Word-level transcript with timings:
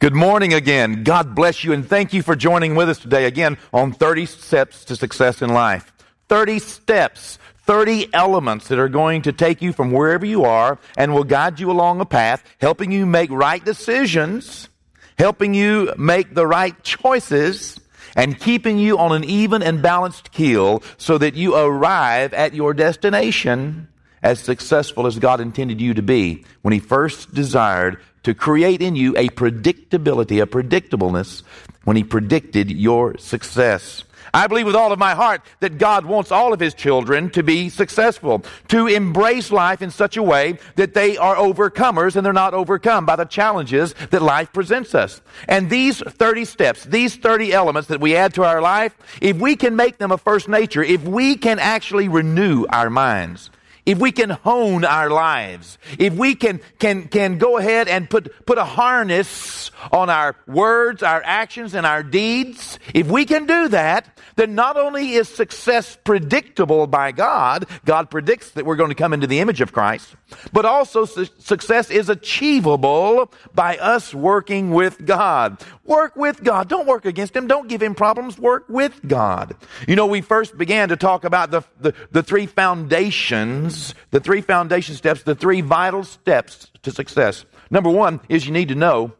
Good 0.00 0.14
morning 0.14 0.54
again. 0.54 1.04
God 1.04 1.34
bless 1.34 1.62
you 1.62 1.74
and 1.74 1.86
thank 1.86 2.14
you 2.14 2.22
for 2.22 2.34
joining 2.34 2.74
with 2.74 2.88
us 2.88 2.98
today 2.98 3.26
again 3.26 3.58
on 3.70 3.92
30 3.92 4.24
steps 4.24 4.86
to 4.86 4.96
success 4.96 5.42
in 5.42 5.50
life. 5.50 5.92
30 6.30 6.58
steps, 6.58 7.38
30 7.66 8.08
elements 8.14 8.68
that 8.68 8.78
are 8.78 8.88
going 8.88 9.20
to 9.20 9.32
take 9.32 9.60
you 9.60 9.74
from 9.74 9.92
wherever 9.92 10.24
you 10.24 10.44
are 10.44 10.78
and 10.96 11.12
will 11.12 11.22
guide 11.22 11.60
you 11.60 11.70
along 11.70 12.00
a 12.00 12.06
path, 12.06 12.42
helping 12.62 12.90
you 12.90 13.04
make 13.04 13.30
right 13.30 13.62
decisions, 13.62 14.70
helping 15.18 15.52
you 15.52 15.92
make 15.98 16.34
the 16.34 16.46
right 16.46 16.82
choices, 16.82 17.78
and 18.16 18.40
keeping 18.40 18.78
you 18.78 18.96
on 18.96 19.12
an 19.12 19.24
even 19.24 19.62
and 19.62 19.82
balanced 19.82 20.32
keel 20.32 20.82
so 20.96 21.18
that 21.18 21.34
you 21.34 21.54
arrive 21.54 22.32
at 22.32 22.54
your 22.54 22.72
destination 22.72 23.86
as 24.22 24.40
successful 24.40 25.06
as 25.06 25.18
God 25.18 25.42
intended 25.42 25.78
you 25.78 25.92
to 25.92 26.02
be 26.02 26.46
when 26.62 26.72
He 26.72 26.80
first 26.80 27.34
desired 27.34 27.98
to 28.22 28.34
create 28.34 28.82
in 28.82 28.96
you 28.96 29.16
a 29.16 29.28
predictability, 29.28 30.42
a 30.42 30.46
predictableness 30.46 31.42
when 31.84 31.96
He 31.96 32.04
predicted 32.04 32.70
your 32.70 33.16
success. 33.18 34.04
I 34.32 34.46
believe 34.46 34.66
with 34.66 34.76
all 34.76 34.92
of 34.92 34.98
my 34.98 35.14
heart 35.14 35.42
that 35.60 35.78
God 35.78 36.04
wants 36.04 36.30
all 36.30 36.52
of 36.52 36.60
His 36.60 36.74
children 36.74 37.30
to 37.30 37.42
be 37.42 37.68
successful, 37.68 38.44
to 38.68 38.86
embrace 38.86 39.50
life 39.50 39.82
in 39.82 39.90
such 39.90 40.16
a 40.16 40.22
way 40.22 40.58
that 40.76 40.94
they 40.94 41.16
are 41.16 41.36
overcomers 41.36 42.16
and 42.16 42.24
they're 42.24 42.32
not 42.32 42.54
overcome 42.54 43.06
by 43.06 43.16
the 43.16 43.24
challenges 43.24 43.94
that 44.10 44.22
life 44.22 44.52
presents 44.52 44.94
us. 44.94 45.20
And 45.48 45.68
these 45.68 45.98
30 46.00 46.44
steps, 46.44 46.84
these 46.84 47.16
30 47.16 47.52
elements 47.52 47.88
that 47.88 48.00
we 48.00 48.14
add 48.14 48.34
to 48.34 48.44
our 48.44 48.60
life, 48.60 48.96
if 49.20 49.36
we 49.38 49.56
can 49.56 49.74
make 49.74 49.98
them 49.98 50.12
a 50.12 50.18
first 50.18 50.48
nature, 50.48 50.82
if 50.82 51.02
we 51.02 51.36
can 51.36 51.58
actually 51.58 52.08
renew 52.08 52.66
our 52.68 52.90
minds, 52.90 53.50
if 53.86 53.98
we 53.98 54.12
can 54.12 54.30
hone 54.30 54.84
our 54.84 55.10
lives, 55.10 55.78
if 55.98 56.14
we 56.14 56.34
can, 56.34 56.60
can, 56.78 57.08
can 57.08 57.38
go 57.38 57.58
ahead 57.58 57.88
and 57.88 58.08
put, 58.08 58.46
put 58.46 58.58
a 58.58 58.64
harness 58.64 59.70
on 59.92 60.10
our 60.10 60.36
words, 60.46 61.02
our 61.02 61.22
actions, 61.24 61.74
and 61.74 61.86
our 61.86 62.02
deeds, 62.02 62.78
if 62.94 63.08
we 63.08 63.24
can 63.24 63.46
do 63.46 63.68
that, 63.68 64.18
then 64.36 64.54
not 64.54 64.76
only 64.76 65.12
is 65.12 65.28
success 65.28 65.98
predictable 66.04 66.86
by 66.86 67.12
God, 67.12 67.66
God 67.84 68.10
predicts 68.10 68.50
that 68.52 68.64
we're 68.64 68.76
going 68.76 68.90
to 68.90 68.94
come 68.94 69.12
into 69.12 69.26
the 69.26 69.40
image 69.40 69.60
of 69.60 69.72
Christ, 69.72 70.14
but 70.52 70.64
also 70.64 71.04
su- 71.04 71.26
success 71.38 71.90
is 71.90 72.08
achievable 72.08 73.32
by 73.54 73.76
us 73.78 74.14
working 74.14 74.70
with 74.70 75.04
God. 75.04 75.62
Work 75.84 76.16
with 76.16 76.44
God. 76.44 76.68
Don't 76.68 76.86
work 76.86 77.04
against 77.04 77.34
Him. 77.34 77.48
Don't 77.48 77.68
give 77.68 77.82
Him 77.82 77.94
problems. 77.94 78.38
Work 78.38 78.68
with 78.68 79.00
God. 79.06 79.56
You 79.88 79.96
know, 79.96 80.06
we 80.06 80.20
first 80.20 80.56
began 80.56 80.88
to 80.90 80.96
talk 80.96 81.24
about 81.24 81.50
the, 81.50 81.62
the, 81.80 81.94
the 82.12 82.22
three 82.22 82.46
foundations, 82.46 83.69
the 84.10 84.20
three 84.20 84.40
foundation 84.40 84.94
steps, 84.94 85.22
the 85.22 85.34
three 85.34 85.60
vital 85.60 86.04
steps 86.04 86.70
to 86.82 86.90
success. 86.90 87.44
Number 87.70 87.90
one 87.90 88.20
is 88.28 88.46
you 88.46 88.52
need 88.52 88.68
to 88.68 88.74
know, 88.74 89.12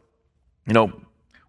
you 0.65 0.73
know, 0.73 0.91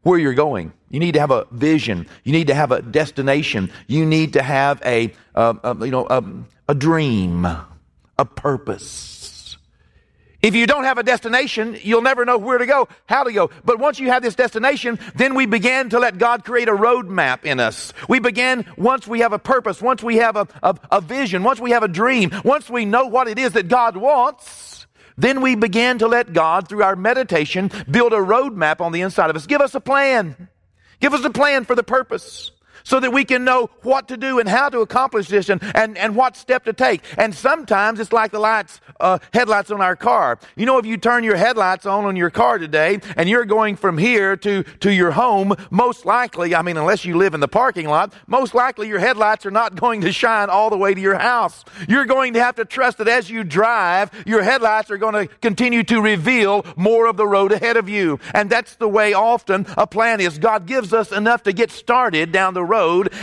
where 0.02 0.18
you're 0.18 0.34
going. 0.34 0.72
You 0.90 1.00
need 1.00 1.12
to 1.12 1.20
have 1.20 1.30
a 1.30 1.46
vision. 1.50 2.06
You 2.24 2.32
need 2.32 2.48
to 2.48 2.54
have 2.54 2.72
a 2.72 2.82
destination. 2.82 3.70
You 3.86 4.04
need 4.04 4.34
to 4.34 4.42
have 4.42 4.82
a, 4.84 5.12
uh, 5.34 5.54
a 5.62 5.84
you 5.84 5.90
know, 5.90 6.06
a, 6.08 6.22
a 6.68 6.74
dream, 6.74 7.44
a 7.44 8.24
purpose. 8.24 9.11
If 10.42 10.56
you 10.56 10.66
don't 10.66 10.82
have 10.82 10.98
a 10.98 11.04
destination, 11.04 11.78
you'll 11.82 12.02
never 12.02 12.24
know 12.24 12.36
where 12.36 12.58
to 12.58 12.66
go, 12.66 12.88
how 13.06 13.22
to 13.22 13.32
go. 13.32 13.50
But 13.64 13.78
once 13.78 14.00
you 14.00 14.08
have 14.08 14.24
this 14.24 14.34
destination, 14.34 14.98
then 15.14 15.36
we 15.36 15.46
begin 15.46 15.90
to 15.90 16.00
let 16.00 16.18
God 16.18 16.44
create 16.44 16.68
a 16.68 16.72
roadmap 16.72 17.44
in 17.44 17.60
us. 17.60 17.92
We 18.08 18.18
begin, 18.18 18.66
once 18.76 19.06
we 19.06 19.20
have 19.20 19.32
a 19.32 19.38
purpose, 19.38 19.80
once 19.80 20.02
we 20.02 20.16
have 20.16 20.34
a, 20.34 20.48
a, 20.64 20.76
a 20.90 21.00
vision, 21.00 21.44
once 21.44 21.60
we 21.60 21.70
have 21.70 21.84
a 21.84 21.88
dream, 21.88 22.32
once 22.44 22.68
we 22.68 22.84
know 22.84 23.06
what 23.06 23.28
it 23.28 23.38
is 23.38 23.52
that 23.52 23.68
God 23.68 23.96
wants, 23.96 24.88
then 25.16 25.42
we 25.42 25.54
begin 25.54 25.98
to 25.98 26.08
let 26.08 26.32
God, 26.32 26.68
through 26.68 26.82
our 26.82 26.96
meditation, 26.96 27.70
build 27.88 28.12
a 28.12 28.16
roadmap 28.16 28.80
on 28.80 28.90
the 28.90 29.02
inside 29.02 29.30
of 29.30 29.36
us. 29.36 29.46
Give 29.46 29.60
us 29.60 29.76
a 29.76 29.80
plan. 29.80 30.48
Give 30.98 31.14
us 31.14 31.24
a 31.24 31.30
plan 31.30 31.64
for 31.64 31.76
the 31.76 31.84
purpose 31.84 32.50
so 32.84 33.00
that 33.00 33.12
we 33.12 33.24
can 33.24 33.44
know 33.44 33.70
what 33.82 34.08
to 34.08 34.16
do 34.16 34.38
and 34.38 34.48
how 34.48 34.68
to 34.68 34.80
accomplish 34.80 35.28
this 35.28 35.48
and, 35.48 35.62
and, 35.74 35.96
and 35.98 36.16
what 36.16 36.36
step 36.36 36.64
to 36.64 36.72
take. 36.72 37.02
And 37.16 37.34
sometimes 37.34 38.00
it's 38.00 38.12
like 38.12 38.32
the 38.32 38.38
lights, 38.38 38.80
uh, 39.00 39.18
headlights 39.32 39.70
on 39.70 39.80
our 39.80 39.96
car. 39.96 40.38
You 40.56 40.66
know, 40.66 40.78
if 40.78 40.86
you 40.86 40.96
turn 40.96 41.24
your 41.24 41.36
headlights 41.36 41.86
on 41.86 42.04
on 42.04 42.16
your 42.16 42.30
car 42.30 42.58
today 42.58 43.00
and 43.16 43.28
you're 43.28 43.44
going 43.44 43.76
from 43.76 43.98
here 43.98 44.36
to, 44.36 44.62
to 44.80 44.92
your 44.92 45.12
home, 45.12 45.54
most 45.70 46.04
likely, 46.04 46.54
I 46.54 46.62
mean, 46.62 46.76
unless 46.76 47.04
you 47.04 47.16
live 47.16 47.34
in 47.34 47.40
the 47.40 47.48
parking 47.48 47.88
lot, 47.88 48.12
most 48.26 48.54
likely 48.54 48.88
your 48.88 48.98
headlights 48.98 49.46
are 49.46 49.50
not 49.50 49.74
going 49.74 50.00
to 50.02 50.12
shine 50.12 50.50
all 50.50 50.70
the 50.70 50.76
way 50.76 50.94
to 50.94 51.00
your 51.00 51.18
house. 51.18 51.64
You're 51.88 52.06
going 52.06 52.34
to 52.34 52.42
have 52.42 52.56
to 52.56 52.64
trust 52.64 52.98
that 52.98 53.08
as 53.08 53.30
you 53.30 53.44
drive, 53.44 54.10
your 54.26 54.42
headlights 54.42 54.90
are 54.90 54.98
going 54.98 55.14
to 55.14 55.26
continue 55.40 55.82
to 55.84 56.00
reveal 56.00 56.64
more 56.76 57.06
of 57.06 57.16
the 57.16 57.26
road 57.26 57.52
ahead 57.52 57.76
of 57.76 57.88
you. 57.88 58.18
And 58.34 58.50
that's 58.50 58.76
the 58.76 58.88
way 58.88 59.12
often 59.12 59.66
a 59.76 59.86
plan 59.86 60.20
is. 60.20 60.38
God 60.38 60.66
gives 60.66 60.92
us 60.92 61.12
enough 61.12 61.42
to 61.44 61.52
get 61.52 61.70
started 61.70 62.32
down 62.32 62.54
the 62.54 62.64
road, 62.64 62.71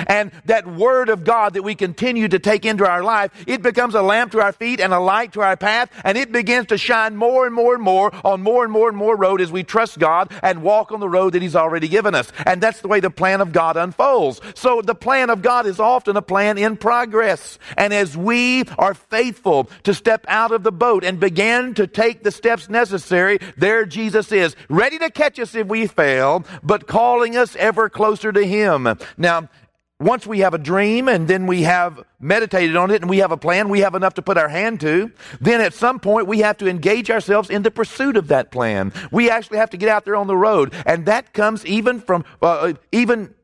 and 0.07 0.31
that 0.45 0.67
word 0.67 1.09
of 1.09 1.23
God 1.23 1.53
that 1.53 1.63
we 1.63 1.75
continue 1.75 2.27
to 2.27 2.39
take 2.39 2.65
into 2.65 2.87
our 2.87 3.03
life, 3.03 3.31
it 3.47 3.61
becomes 3.61 3.95
a 3.95 4.01
lamp 4.01 4.31
to 4.33 4.41
our 4.41 4.53
feet 4.53 4.79
and 4.79 4.93
a 4.93 4.99
light 4.99 5.33
to 5.33 5.41
our 5.41 5.57
path, 5.57 5.89
and 6.03 6.17
it 6.17 6.31
begins 6.31 6.67
to 6.67 6.77
shine 6.77 7.15
more 7.15 7.45
and 7.45 7.55
more 7.55 7.73
and 7.73 7.83
more 7.83 8.11
on 8.25 8.41
more 8.41 8.63
and 8.63 8.71
more 8.71 8.89
and 8.89 8.97
more 8.97 9.15
road 9.15 9.41
as 9.41 9.51
we 9.51 9.63
trust 9.63 9.99
God 9.99 10.31
and 10.43 10.61
walk 10.61 10.91
on 10.91 10.99
the 10.99 11.09
road 11.09 11.33
that 11.33 11.41
He's 11.41 11.55
already 11.55 11.87
given 11.87 12.15
us. 12.15 12.31
And 12.45 12.61
that's 12.61 12.81
the 12.81 12.87
way 12.87 12.99
the 12.99 13.09
plan 13.09 13.41
of 13.41 13.51
God 13.51 13.77
unfolds. 13.77 14.41
So 14.55 14.81
the 14.81 14.95
plan 14.95 15.29
of 15.29 15.41
God 15.41 15.65
is 15.65 15.79
often 15.79 16.17
a 16.17 16.21
plan 16.21 16.57
in 16.57 16.77
progress. 16.77 17.59
And 17.77 17.93
as 17.93 18.15
we 18.15 18.63
are 18.77 18.93
faithful 18.93 19.69
to 19.83 19.93
step 19.93 20.25
out 20.27 20.51
of 20.51 20.63
the 20.63 20.71
boat 20.71 21.03
and 21.03 21.19
begin 21.19 21.73
to 21.75 21.87
take 21.87 22.23
the 22.23 22.31
steps 22.31 22.69
necessary, 22.69 23.39
there 23.57 23.85
Jesus 23.85 24.31
is, 24.31 24.55
ready 24.69 24.99
to 24.99 25.09
catch 25.09 25.39
us 25.39 25.55
if 25.55 25.67
we 25.67 25.87
fail, 25.87 26.45
but 26.63 26.87
calling 26.87 27.35
us 27.35 27.55
ever 27.55 27.89
closer 27.89 28.31
to 28.31 28.45
Him. 28.45 28.87
Now, 29.17 29.38
once 29.99 30.25
we 30.25 30.39
have 30.39 30.53
a 30.53 30.57
dream 30.57 31.09
and 31.09 31.27
then 31.27 31.45
we 31.45 31.63
have 31.63 32.01
meditated 32.21 32.75
on 32.77 32.89
it 32.89 33.01
and 33.01 33.09
we 33.09 33.17
have 33.17 33.31
a 33.31 33.37
plan, 33.37 33.67
we 33.67 33.81
have 33.81 33.95
enough 33.95 34.13
to 34.13 34.21
put 34.21 34.37
our 34.37 34.47
hand 34.47 34.79
to, 34.79 35.11
then 35.41 35.59
at 35.59 35.73
some 35.73 35.99
point 35.99 36.25
we 36.25 36.39
have 36.39 36.57
to 36.57 36.67
engage 36.69 37.11
ourselves 37.11 37.49
in 37.49 37.63
the 37.63 37.71
pursuit 37.71 38.15
of 38.15 38.29
that 38.29 38.49
plan. 38.49 38.93
We 39.11 39.29
actually 39.29 39.57
have 39.57 39.69
to 39.71 39.77
get 39.77 39.89
out 39.89 40.05
there 40.05 40.15
on 40.15 40.27
the 40.27 40.37
road. 40.37 40.73
And 40.85 41.05
that 41.07 41.33
comes 41.33 41.65
even 41.65 41.99
from, 41.99 42.23
uh, 42.41 42.73
even 42.93 43.35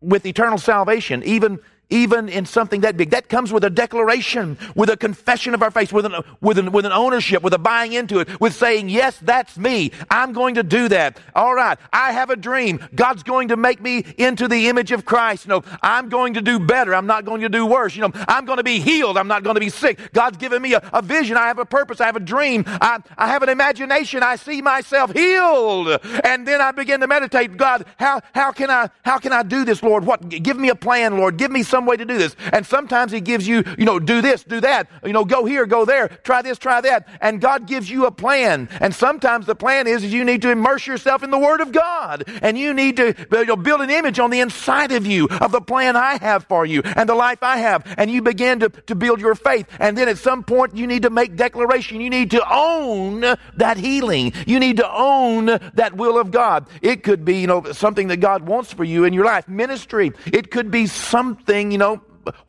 with 0.00 0.24
eternal 0.24 0.56
salvation, 0.56 1.22
even 1.24 1.58
even 1.90 2.28
in 2.28 2.46
something 2.46 2.82
that 2.82 2.96
big. 2.96 3.10
That 3.10 3.28
comes 3.28 3.52
with 3.52 3.64
a 3.64 3.70
declaration, 3.70 4.58
with 4.74 4.90
a 4.90 4.96
confession 4.96 5.54
of 5.54 5.62
our 5.62 5.70
faith, 5.70 5.92
with 5.92 6.04
an, 6.06 6.14
with 6.40 6.58
an, 6.58 6.72
with 6.72 6.84
an 6.84 6.92
ownership, 6.92 7.42
with 7.42 7.54
a 7.54 7.58
buying 7.58 7.92
into 7.92 8.20
it, 8.20 8.40
with 8.40 8.54
saying, 8.54 8.88
yes, 8.88 9.18
that's 9.22 9.56
me. 9.56 9.92
I'm 10.10 10.32
going 10.32 10.56
to 10.56 10.62
do 10.62 10.88
that. 10.88 11.18
All 11.34 11.54
right. 11.54 11.78
I 11.92 12.12
have 12.12 12.30
a 12.30 12.36
dream. 12.36 12.86
God's 12.94 13.22
going 13.22 13.48
to 13.48 13.56
make 13.56 13.80
me 13.80 14.04
into 14.18 14.48
the 14.48 14.68
image 14.68 14.92
of 14.92 15.04
Christ. 15.04 15.48
Know, 15.48 15.62
I'm 15.82 16.08
going 16.08 16.34
to 16.34 16.42
do 16.42 16.58
better. 16.58 16.94
I'm 16.94 17.06
not 17.06 17.24
going 17.24 17.40
to 17.40 17.48
do 17.48 17.64
worse. 17.64 17.96
You 17.96 18.02
know, 18.02 18.12
I'm 18.28 18.44
going 18.44 18.58
to 18.58 18.64
be 18.64 18.80
healed. 18.80 19.16
I'm 19.16 19.28
not 19.28 19.42
going 19.42 19.54
to 19.54 19.60
be 19.60 19.70
sick. 19.70 20.12
God's 20.12 20.36
given 20.36 20.60
me 20.60 20.74
a, 20.74 20.90
a 20.92 21.00
vision. 21.00 21.36
I 21.36 21.46
have 21.46 21.58
a 21.58 21.64
purpose. 21.64 22.00
I 22.00 22.06
have 22.06 22.16
a 22.16 22.20
dream. 22.20 22.64
I, 22.66 22.98
I 23.16 23.28
have 23.28 23.42
an 23.42 23.48
imagination. 23.48 24.22
I 24.22 24.36
see 24.36 24.60
myself 24.60 25.12
healed. 25.12 25.88
And 26.24 26.46
then 26.46 26.60
I 26.60 26.72
begin 26.72 27.00
to 27.00 27.06
meditate. 27.06 27.56
God, 27.56 27.86
how, 27.96 28.20
how 28.34 28.52
can 28.52 28.70
I, 28.70 28.90
how 29.04 29.18
can 29.18 29.32
I 29.32 29.42
do 29.42 29.64
this, 29.64 29.82
Lord? 29.82 30.04
What, 30.04 30.28
give 30.28 30.58
me 30.58 30.68
a 30.68 30.74
plan, 30.74 31.16
Lord. 31.16 31.36
Give 31.38 31.50
me 31.50 31.62
some 31.62 31.77
some 31.78 31.86
way 31.86 31.96
to 31.96 32.04
do 32.04 32.18
this. 32.18 32.34
And 32.52 32.66
sometimes 32.66 33.12
He 33.12 33.20
gives 33.20 33.46
you, 33.46 33.62
you 33.78 33.84
know, 33.84 34.00
do 34.00 34.20
this, 34.20 34.42
do 34.42 34.60
that, 34.60 34.88
you 35.04 35.12
know, 35.12 35.24
go 35.24 35.44
here, 35.44 35.64
go 35.64 35.84
there, 35.84 36.08
try 36.08 36.42
this, 36.42 36.58
try 36.58 36.80
that. 36.80 37.06
And 37.20 37.40
God 37.40 37.68
gives 37.68 37.88
you 37.88 38.06
a 38.06 38.10
plan. 38.10 38.68
And 38.80 38.92
sometimes 38.92 39.46
the 39.46 39.54
plan 39.54 39.86
is, 39.86 40.02
is 40.02 40.12
you 40.12 40.24
need 40.24 40.42
to 40.42 40.50
immerse 40.50 40.88
yourself 40.88 41.22
in 41.22 41.30
the 41.30 41.38
Word 41.38 41.60
of 41.60 41.70
God. 41.70 42.24
And 42.42 42.58
you 42.58 42.74
need 42.74 42.96
to 42.96 43.14
you 43.30 43.44
know, 43.44 43.54
build 43.54 43.80
an 43.80 43.90
image 43.90 44.18
on 44.18 44.30
the 44.30 44.40
inside 44.40 44.90
of 44.90 45.06
you 45.06 45.28
of 45.40 45.52
the 45.52 45.60
plan 45.60 45.94
I 45.94 46.18
have 46.18 46.46
for 46.46 46.66
you 46.66 46.82
and 46.84 47.08
the 47.08 47.14
life 47.14 47.44
I 47.44 47.58
have. 47.58 47.84
And 47.96 48.10
you 48.10 48.20
begin 48.20 48.58
to, 48.60 48.70
to 48.70 48.96
build 48.96 49.20
your 49.20 49.36
faith. 49.36 49.68
And 49.78 49.96
then 49.96 50.08
at 50.08 50.18
some 50.18 50.42
point 50.42 50.76
you 50.76 50.88
need 50.88 51.02
to 51.02 51.10
make 51.10 51.36
declaration. 51.36 52.00
You 52.00 52.10
need 52.10 52.32
to 52.32 52.42
own 52.52 53.20
that 53.54 53.76
healing. 53.76 54.32
You 54.48 54.58
need 54.58 54.78
to 54.78 54.90
own 54.92 55.46
that 55.46 55.94
will 55.94 56.18
of 56.18 56.32
God. 56.32 56.66
It 56.82 57.04
could 57.04 57.24
be, 57.24 57.36
you 57.36 57.46
know, 57.46 57.70
something 57.70 58.08
that 58.08 58.16
God 58.16 58.48
wants 58.48 58.72
for 58.72 58.82
you 58.82 59.04
in 59.04 59.12
your 59.12 59.26
life. 59.26 59.46
Ministry. 59.46 60.10
It 60.26 60.50
could 60.50 60.72
be 60.72 60.88
something 60.88 61.67
you 61.70 61.78
know, 61.78 62.00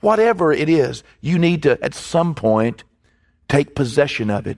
whatever 0.01 0.51
it 0.51 0.69
is, 0.69 1.03
you 1.21 1.39
need 1.39 1.63
to, 1.63 1.81
at 1.83 1.93
some 1.93 2.35
point, 2.35 2.83
take 3.47 3.75
possession 3.75 4.29
of 4.29 4.47
it. 4.47 4.57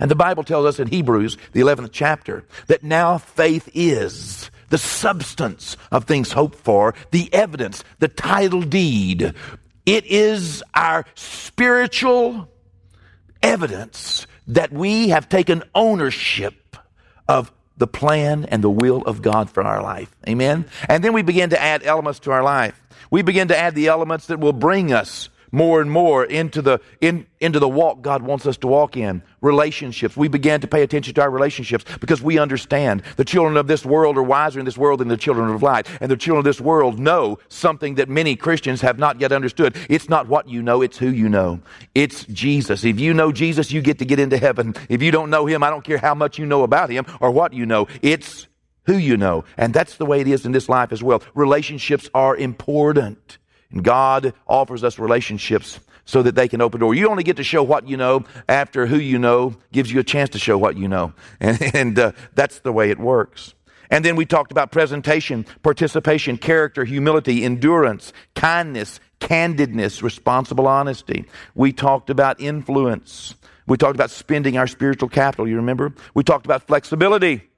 And 0.00 0.10
the 0.10 0.16
Bible 0.16 0.42
tells 0.42 0.66
us 0.66 0.80
in 0.80 0.88
Hebrews, 0.88 1.36
the 1.52 1.60
11th 1.60 1.90
chapter, 1.92 2.44
that 2.66 2.82
now 2.82 3.18
faith 3.18 3.68
is 3.74 4.50
the 4.68 4.78
substance 4.78 5.76
of 5.92 6.04
things 6.04 6.32
hoped 6.32 6.58
for, 6.58 6.94
the 7.10 7.32
evidence, 7.32 7.84
the 7.98 8.08
title 8.08 8.62
deed. 8.62 9.34
It 9.86 10.06
is 10.06 10.62
our 10.74 11.04
spiritual 11.14 12.48
evidence 13.42 14.26
that 14.48 14.72
we 14.72 15.10
have 15.10 15.28
taken 15.28 15.62
ownership 15.74 16.76
of 17.28 17.52
the 17.76 17.86
plan 17.86 18.44
and 18.46 18.62
the 18.62 18.70
will 18.70 19.02
of 19.02 19.22
God 19.22 19.50
for 19.50 19.62
our 19.62 19.82
life. 19.82 20.14
Amen? 20.28 20.66
And 20.88 21.02
then 21.02 21.12
we 21.12 21.22
begin 21.22 21.50
to 21.50 21.60
add 21.60 21.82
elements 21.84 22.20
to 22.20 22.30
our 22.32 22.42
life 22.42 22.80
we 23.12 23.20
begin 23.20 23.48
to 23.48 23.56
add 23.56 23.74
the 23.74 23.88
elements 23.88 24.26
that 24.28 24.40
will 24.40 24.54
bring 24.54 24.90
us 24.90 25.28
more 25.52 25.80
and 25.80 25.90
more 25.90 26.24
into 26.24 26.62
the, 26.62 26.80
in, 27.00 27.26
into 27.38 27.60
the 27.60 27.68
walk 27.68 28.02
God 28.02 28.22
wants 28.22 28.46
us 28.46 28.56
to 28.58 28.66
walk 28.66 28.96
in. 28.96 29.22
Relationships. 29.42 30.16
We 30.16 30.28
began 30.28 30.60
to 30.62 30.66
pay 30.66 30.82
attention 30.82 31.14
to 31.14 31.22
our 31.22 31.30
relationships 31.30 31.84
because 32.00 32.22
we 32.22 32.38
understand 32.38 33.02
the 33.16 33.24
children 33.24 33.56
of 33.56 33.66
this 33.66 33.84
world 33.84 34.16
are 34.16 34.22
wiser 34.22 34.58
in 34.58 34.64
this 34.64 34.78
world 34.78 35.00
than 35.00 35.08
the 35.08 35.16
children 35.16 35.50
of 35.50 35.62
light. 35.62 35.86
And 36.00 36.10
the 36.10 36.16
children 36.16 36.38
of 36.38 36.44
this 36.44 36.60
world 36.60 36.98
know 36.98 37.38
something 37.48 37.96
that 37.96 38.08
many 38.08 38.34
Christians 38.34 38.80
have 38.80 38.98
not 38.98 39.20
yet 39.20 39.30
understood. 39.30 39.76
It's 39.88 40.08
not 40.08 40.26
what 40.26 40.48
you 40.48 40.62
know, 40.62 40.80
it's 40.80 40.98
who 40.98 41.08
you 41.08 41.28
know. 41.28 41.60
It's 41.94 42.24
Jesus. 42.24 42.84
If 42.84 42.98
you 42.98 43.12
know 43.12 43.30
Jesus, 43.30 43.70
you 43.70 43.82
get 43.82 43.98
to 43.98 44.04
get 44.04 44.18
into 44.18 44.38
heaven. 44.38 44.74
If 44.88 45.02
you 45.02 45.10
don't 45.10 45.30
know 45.30 45.46
him, 45.46 45.62
I 45.62 45.70
don't 45.70 45.84
care 45.84 45.98
how 45.98 46.14
much 46.14 46.38
you 46.38 46.46
know 46.46 46.62
about 46.62 46.90
him 46.90 47.04
or 47.20 47.30
what 47.30 47.52
you 47.52 47.66
know. 47.66 47.88
It's 48.00 48.48
who 48.86 48.96
you 48.96 49.16
know. 49.16 49.44
And 49.56 49.74
that's 49.74 49.96
the 49.96 50.06
way 50.06 50.20
it 50.20 50.28
is 50.28 50.46
in 50.46 50.52
this 50.52 50.68
life 50.68 50.92
as 50.92 51.02
well. 51.02 51.22
Relationships 51.34 52.08
are 52.14 52.36
important. 52.36 53.38
And 53.72 53.82
God 53.82 54.34
offers 54.46 54.84
us 54.84 54.98
relationships 54.98 55.80
so 56.04 56.22
that 56.22 56.34
they 56.34 56.48
can 56.48 56.60
open 56.60 56.80
door. 56.80 56.94
You 56.94 57.08
only 57.08 57.22
get 57.22 57.36
to 57.36 57.44
show 57.44 57.62
what 57.62 57.88
you 57.88 57.96
know 57.96 58.24
after 58.48 58.86
who 58.86 58.96
you 58.96 59.18
know 59.18 59.56
gives 59.72 59.92
you 59.92 60.00
a 60.00 60.04
chance 60.04 60.30
to 60.30 60.38
show 60.38 60.58
what 60.58 60.76
you 60.76 60.88
know. 60.88 61.12
And, 61.40 61.74
and 61.74 61.98
uh, 61.98 62.12
that's 62.34 62.60
the 62.60 62.72
way 62.72 62.90
it 62.90 62.98
works. 62.98 63.54
And 63.90 64.04
then 64.04 64.16
we 64.16 64.24
talked 64.24 64.52
about 64.52 64.72
presentation, 64.72 65.44
participation, 65.62 66.38
character, 66.38 66.84
humility, 66.84 67.44
endurance, 67.44 68.12
kindness, 68.34 69.00
candidness, 69.20 70.02
responsible 70.02 70.66
honesty. 70.66 71.26
We 71.54 71.72
talked 71.72 72.08
about 72.08 72.40
influence. 72.40 73.34
We 73.66 73.76
talked 73.76 73.94
about 73.94 74.10
spending 74.10 74.56
our 74.56 74.66
spiritual 74.66 75.08
capital, 75.08 75.46
you 75.46 75.56
remember? 75.56 75.92
We 76.14 76.24
talked 76.24 76.46
about 76.46 76.66
flexibility. 76.66 77.48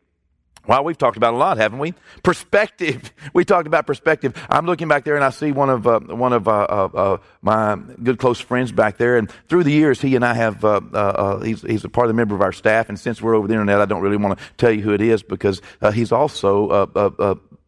Well, 0.66 0.82
we've 0.82 0.96
talked 0.96 1.16
about 1.16 1.34
a 1.34 1.36
lot, 1.36 1.58
haven't 1.58 1.78
we? 1.78 1.94
Perspective. 2.22 3.12
We 3.32 3.44
talked 3.44 3.66
about 3.66 3.86
perspective. 3.86 4.40
I'm 4.48 4.64
looking 4.64 4.86
back 4.86 5.02
there 5.02 5.16
and 5.16 5.24
I 5.24 5.30
see 5.30 5.50
one 5.50 5.68
of 5.68 5.86
uh, 5.88 5.98
one 6.00 6.32
of 6.32 6.46
uh, 6.46 6.52
uh, 6.52 6.88
uh 6.94 7.18
my 7.42 7.76
good 8.00 8.18
close 8.18 8.38
friends 8.38 8.70
back 8.70 8.96
there. 8.96 9.16
And 9.16 9.28
through 9.48 9.64
the 9.64 9.72
years, 9.72 10.00
he 10.00 10.14
and 10.14 10.24
I 10.24 10.34
have 10.34 10.64
uh, 10.64 10.80
uh, 10.92 11.40
he's 11.40 11.62
he's 11.62 11.84
a 11.84 11.88
part 11.88 12.06
of 12.06 12.10
the 12.10 12.14
member 12.14 12.34
of 12.34 12.42
our 12.42 12.52
staff. 12.52 12.88
And 12.88 13.00
since 13.00 13.20
we're 13.20 13.34
over 13.34 13.48
the 13.48 13.54
internet, 13.54 13.80
I 13.80 13.86
don't 13.86 14.02
really 14.02 14.16
want 14.16 14.38
to 14.38 14.44
tell 14.56 14.70
you 14.70 14.82
who 14.82 14.92
it 14.92 15.00
is 15.00 15.22
because 15.22 15.60
he's 15.92 16.12
also 16.12 16.88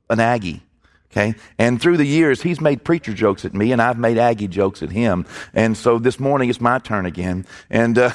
an 0.08 0.20
Aggie. 0.20 0.62
Okay, 1.10 1.34
and 1.58 1.80
through 1.80 1.96
the 1.96 2.06
years, 2.06 2.42
he's 2.42 2.60
made 2.60 2.84
preacher 2.84 3.12
jokes 3.12 3.44
at 3.44 3.54
me, 3.54 3.72
and 3.72 3.82
I've 3.82 3.98
made 3.98 4.18
Aggie 4.18 4.48
jokes 4.48 4.82
at 4.82 4.90
him. 4.90 5.26
And 5.52 5.76
so 5.76 5.98
this 5.98 6.20
morning, 6.20 6.48
it's 6.50 6.60
my 6.60 6.78
turn 6.78 7.06
again. 7.06 7.46
And 7.70 7.98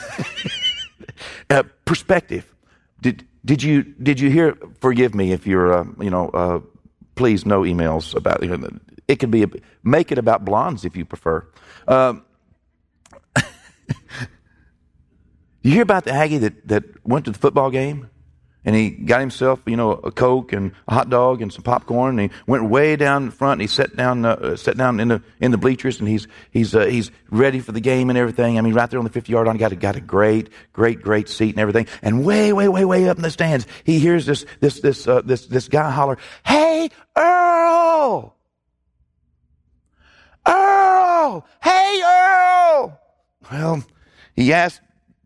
perspective. 1.85 2.47
Did 3.01 3.25
did 3.43 3.63
you 3.63 3.83
did 3.83 4.19
you 4.19 4.29
hear? 4.29 4.57
Forgive 4.79 5.15
me 5.15 5.31
if 5.31 5.47
you're 5.47 5.73
uh, 5.73 5.85
you 5.99 6.09
know. 6.09 6.29
Uh, 6.29 6.59
please, 7.15 7.45
no 7.45 7.61
emails 7.61 8.15
about 8.15 8.43
you 8.43 8.55
know, 8.55 8.69
it. 9.07 9.19
Could 9.19 9.31
be 9.31 9.45
make 9.83 10.11
it 10.11 10.17
about 10.17 10.45
blondes 10.45 10.85
if 10.85 10.95
you 10.95 11.05
prefer. 11.05 11.47
Um, 11.87 12.23
you 15.61 15.71
hear 15.71 15.81
about 15.81 16.05
the 16.05 16.11
Aggie 16.11 16.37
that, 16.39 16.67
that 16.67 16.83
went 17.05 17.25
to 17.25 17.31
the 17.31 17.39
football 17.39 17.71
game? 17.71 18.09
And 18.63 18.75
he 18.75 18.91
got 18.91 19.21
himself, 19.21 19.59
you 19.65 19.75
know, 19.75 19.91
a 19.91 20.11
Coke 20.11 20.53
and 20.53 20.71
a 20.87 20.93
hot 20.93 21.09
dog 21.09 21.41
and 21.41 21.51
some 21.51 21.63
popcorn. 21.63 22.19
And 22.19 22.31
he 22.31 22.37
went 22.45 22.69
way 22.69 22.95
down 22.95 23.31
front 23.31 23.53
and 23.53 23.61
he 23.61 23.67
sat 23.67 23.95
down, 23.95 24.23
uh, 24.23 24.55
sat 24.55 24.77
down 24.77 24.99
in 24.99 25.07
the 25.07 25.23
in 25.39 25.49
the 25.49 25.57
bleachers 25.57 25.99
and 25.99 26.07
he's 26.07 26.27
he's 26.51 26.75
uh, 26.75 26.85
he's 26.85 27.09
ready 27.31 27.59
for 27.59 27.71
the 27.71 27.79
game 27.79 28.09
and 28.09 28.19
everything. 28.19 28.59
I 28.59 28.61
mean, 28.61 28.75
right 28.75 28.87
there 28.87 28.99
on 28.99 29.05
the 29.05 29.11
50 29.11 29.31
yard 29.31 29.47
line, 29.47 29.57
got 29.57 29.71
a, 29.71 29.75
got 29.75 29.95
a 29.95 30.01
great, 30.01 30.49
great, 30.73 31.01
great 31.01 31.27
seat 31.27 31.51
and 31.51 31.59
everything. 31.59 31.87
And 32.03 32.23
way, 32.23 32.53
way, 32.53 32.67
way, 32.67 32.85
way 32.85 33.09
up 33.09 33.17
in 33.17 33.23
the 33.23 33.31
stands, 33.31 33.65
he 33.83 33.97
hears 33.97 34.27
this 34.27 34.45
this 34.59 34.79
this 34.79 35.07
uh, 35.07 35.21
this 35.21 35.47
this 35.47 35.67
guy 35.67 35.89
holler, 35.89 36.19
"Hey, 36.45 36.89
Earl! 37.15 38.35
Earl! 40.47 41.47
Hey, 41.63 42.01
Earl!" 42.05 42.99
Well, 43.51 43.83
he 44.35 44.53
asked 44.53 44.81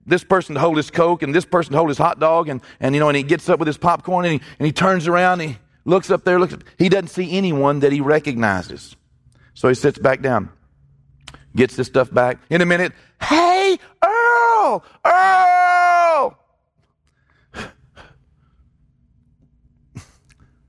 this 0.06 0.24
person 0.24 0.56
to 0.56 0.62
hold 0.62 0.78
his 0.78 0.92
Coke 0.92 1.24
and 1.24 1.34
this 1.34 1.46
person 1.46 1.72
to 1.74 1.78
hold 1.78 1.90
his 1.90 1.98
hot 1.98 2.20
dog. 2.20 2.50
And, 2.50 2.62
and 2.80 2.94
you 2.96 3.00
know, 3.00 3.10
and 3.10 3.18
he 3.18 3.24
gets 3.24 3.50
up 3.50 3.60
with 3.60 3.68
his 3.68 3.78
popcorn 3.78 4.26
and 4.26 4.34
he, 4.34 4.42
and 4.60 4.66
he 4.66 4.72
turns 4.72 5.08
around 5.08 5.42
and 5.42 5.52
he 5.52 5.58
looks 5.84 6.12
up 6.12 6.24
there, 6.24 6.40
looks 6.40 6.56
he 6.78 6.90
doesn't 6.90 7.08
see 7.08 7.36
anyone 7.38 7.80
that 7.80 7.92
he 7.92 8.02
recognizes. 8.02 8.96
So 9.54 9.68
he 9.68 9.76
sits 9.76 9.98
back 9.98 10.22
down, 10.22 10.50
gets 11.56 11.76
this 11.76 11.88
stuff 11.88 12.14
back. 12.14 12.40
In 12.50 12.62
a 12.62 12.66
minute, 12.66 12.94
hey, 13.22 13.78
Earl, 14.04 14.84
Earl! 15.06 16.40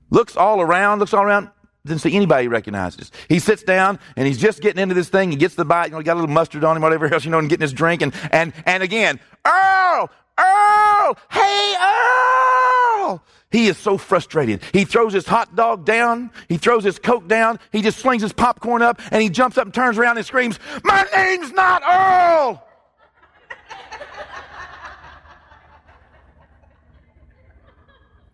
looks 0.09 0.37
all 0.37 0.61
around, 0.61 0.99
looks 0.99 1.13
all 1.13 1.23
around 1.23 1.49
didn't 1.87 2.01
see 2.01 2.15
anybody 2.15 2.43
he 2.43 2.47
recognizes. 2.47 3.11
He 3.29 3.39
sits 3.39 3.63
down 3.63 3.99
and 4.15 4.27
he's 4.27 4.37
just 4.37 4.61
getting 4.61 4.81
into 4.81 4.95
this 4.95 5.09
thing. 5.09 5.31
He 5.31 5.37
gets 5.37 5.55
the 5.55 5.65
bite, 5.65 5.85
you 5.85 5.91
know, 5.91 5.97
he 5.97 6.03
got 6.03 6.13
a 6.13 6.19
little 6.19 6.33
mustard 6.33 6.63
on 6.63 6.75
him, 6.75 6.81
whatever 6.81 7.11
else, 7.11 7.25
you 7.25 7.31
know, 7.31 7.39
and 7.39 7.49
getting 7.49 7.63
his 7.63 7.73
drink. 7.73 8.01
And, 8.01 8.13
and, 8.31 8.53
and 8.65 8.83
again, 8.83 9.19
Earl, 9.45 10.09
Earl, 10.39 11.17
hey, 11.31 11.75
Earl. 11.81 13.23
He 13.49 13.67
is 13.67 13.77
so 13.77 13.97
frustrated. 13.97 14.61
He 14.73 14.83
throws 14.83 15.13
his 15.13 15.25
hot 15.25 15.55
dog 15.55 15.85
down. 15.85 16.31
He 16.49 16.57
throws 16.57 16.83
his 16.83 16.99
Coke 16.99 17.27
down. 17.27 17.59
He 17.71 17.81
just 17.81 17.99
slings 17.99 18.21
his 18.21 18.33
popcorn 18.33 18.81
up 18.81 19.01
and 19.11 19.21
he 19.21 19.29
jumps 19.29 19.57
up 19.57 19.65
and 19.65 19.73
turns 19.73 19.97
around 19.97 20.17
and 20.17 20.25
screams, 20.25 20.59
My 20.83 21.05
name's 21.15 21.51
not 21.53 21.81
Earl. 21.83 22.63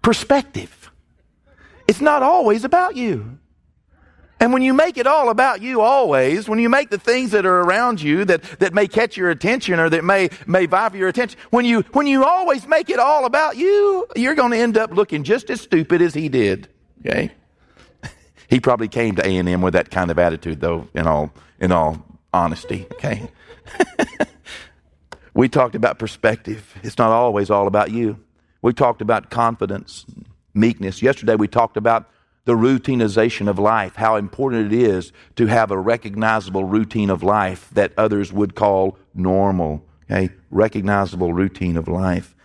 Perspective. 0.01 0.91
It's 1.87 2.01
not 2.01 2.23
always 2.23 2.63
about 2.63 2.95
you. 2.95 3.39
And 4.43 4.51
when 4.51 4.61
you 4.61 4.73
make 4.73 4.97
it 4.97 5.07
all 5.07 5.29
about 5.29 5.61
you 5.61 5.79
always, 5.79 6.49
when 6.49 6.59
you 6.59 6.67
make 6.67 6.89
the 6.89 6.97
things 6.97 7.31
that 7.31 7.45
are 7.45 7.61
around 7.61 8.01
you 8.01 8.25
that, 8.25 8.43
that 8.59 8.73
may 8.73 8.89
catch 8.89 9.15
your 9.15 9.29
attention 9.29 9.79
or 9.79 9.89
that 9.89 10.03
may, 10.03 10.31
may 10.45 10.65
vie 10.65 10.89
for 10.89 10.97
your 10.97 11.07
attention, 11.07 11.39
when 11.51 11.63
you, 11.63 11.83
when 11.93 12.07
you 12.07 12.25
always 12.25 12.67
make 12.67 12.89
it 12.89 12.99
all 12.99 13.23
about 13.23 13.55
you, 13.55 14.05
you're 14.17 14.35
going 14.35 14.51
to 14.51 14.57
end 14.57 14.77
up 14.77 14.91
looking 14.91 15.23
just 15.23 15.49
as 15.49 15.61
stupid 15.61 16.01
as 16.01 16.13
he 16.13 16.27
did. 16.27 16.67
Okay? 16.99 17.31
he 18.49 18.59
probably 18.59 18.89
came 18.89 19.15
to 19.15 19.25
A&M 19.25 19.61
with 19.61 19.75
that 19.75 19.89
kind 19.89 20.11
of 20.11 20.19
attitude 20.19 20.59
though, 20.59 20.89
in 20.93 21.07
all, 21.07 21.31
in 21.61 21.71
all 21.71 22.05
honesty. 22.33 22.85
Okay? 22.95 23.29
we 25.33 25.47
talked 25.47 25.75
about 25.75 25.99
perspective. 25.99 26.75
It's 26.83 26.97
not 26.97 27.11
always 27.11 27.49
all 27.49 27.65
about 27.65 27.91
you. 27.91 28.19
We 28.61 28.73
talked 28.73 29.01
about 29.01 29.29
confidence, 29.29 30.05
meekness. 30.53 31.01
Yesterday 31.01 31.35
we 31.35 31.47
talked 31.47 31.77
about 31.77 32.09
the 32.45 32.53
routinization 32.53 33.47
of 33.47 33.57
life, 33.57 33.95
how 33.95 34.15
important 34.15 34.71
it 34.71 34.77
is 34.77 35.13
to 35.35 35.47
have 35.47 35.71
a 35.71 35.77
recognizable 35.77 36.65
routine 36.65 37.09
of 37.09 37.23
life 37.23 37.69
that 37.71 37.93
others 37.97 38.33
would 38.33 38.55
call 38.55 38.97
normal. 39.13 39.85
Okay? 40.09 40.29
Recognizable 40.51 41.33
routine 41.33 41.77
of 41.77 41.87
life. 41.87 42.35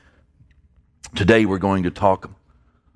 Today 1.14 1.44
we're 1.46 1.58
going 1.58 1.82
to 1.82 1.90
talk 1.90 2.30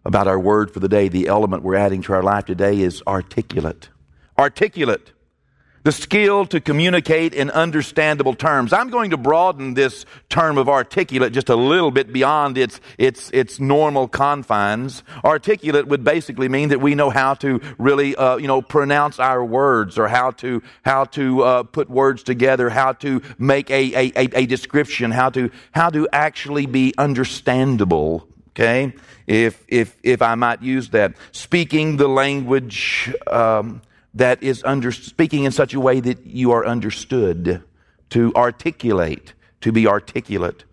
about 0.05 0.29
our 0.29 0.39
word 0.39 0.71
for 0.71 0.81
the 0.81 0.89
day. 0.89 1.09
The 1.09 1.27
element 1.27 1.63
we're 1.63 1.75
adding 1.75 2.03
to 2.03 2.13
our 2.13 2.23
life 2.23 2.45
today 2.45 2.81
is 2.81 3.03
articulate. 3.07 3.89
Articulate 4.39 5.13
the 5.83 5.93
skill 5.93 6.47
to 6.47 6.61
communicate 6.61 7.35
in 7.35 7.51
understandable 7.51 8.35
terms. 8.35 8.73
I'm 8.73 8.91
going 8.91 9.11
to 9.11 9.17
broaden 9.17 9.75
this 9.75 10.05
term 10.29 10.59
of 10.59 10.69
articulate 10.69 11.33
just 11.33 11.49
a 11.49 11.57
little 11.57 11.91
bit 11.91 12.13
beyond 12.13 12.57
its, 12.57 12.81
its, 12.99 13.31
its 13.31 13.59
normal 13.59 14.09
confines. 14.09 15.03
Articulate 15.25 15.89
would 15.89 16.05
basically 16.05 16.49
mean 16.49 16.69
that 16.69 16.81
we 16.81 16.95
know 16.95 17.11
how 17.11 17.35
to 17.35 17.61
really, 17.79 18.15
uh, 18.17 18.37
you 18.37 18.47
know, 18.47 18.63
pronounce 18.63 19.19
our 19.19 19.45
words 19.45 19.99
or 19.99 20.09
how 20.09 20.31
to, 20.33 20.63
how 20.85 21.05
to 21.05 21.43
uh, 21.43 21.63
put 21.65 21.91
words 21.91 22.23
together, 22.23 22.71
how 22.71 22.93
to 22.93 23.21
make 23.39 23.71
a, 23.71 23.95
a, 23.95 24.29
a, 24.35 24.47
description, 24.47 25.11
how 25.11 25.31
to, 25.31 25.51
how 25.73 25.91
to 25.91 26.09
actually 26.13 26.67
be 26.67 26.95
understandable. 26.99 28.27
Okay? 28.51 28.93
If, 29.27 29.65
if, 29.69 29.97
if 30.03 30.21
I 30.21 30.35
might 30.35 30.63
use 30.63 30.91
that. 30.91 31.15
Speaking 31.33 31.97
the 31.97 32.09
language, 32.09 33.13
um, 33.27 33.81
that 34.15 34.43
is 34.43 34.63
under, 34.65 34.93
speaking 34.93 35.45
in 35.45 35.53
such 35.53 35.75
a 35.75 35.81
way 35.81 36.01
that 36.01 36.27
you 36.27 36.53
are 36.53 36.67
understood, 36.67 37.63
to 38.11 38.33
articulate, 38.35 39.35
to 39.63 39.73
be 39.73 39.87
articulate. 39.87 40.65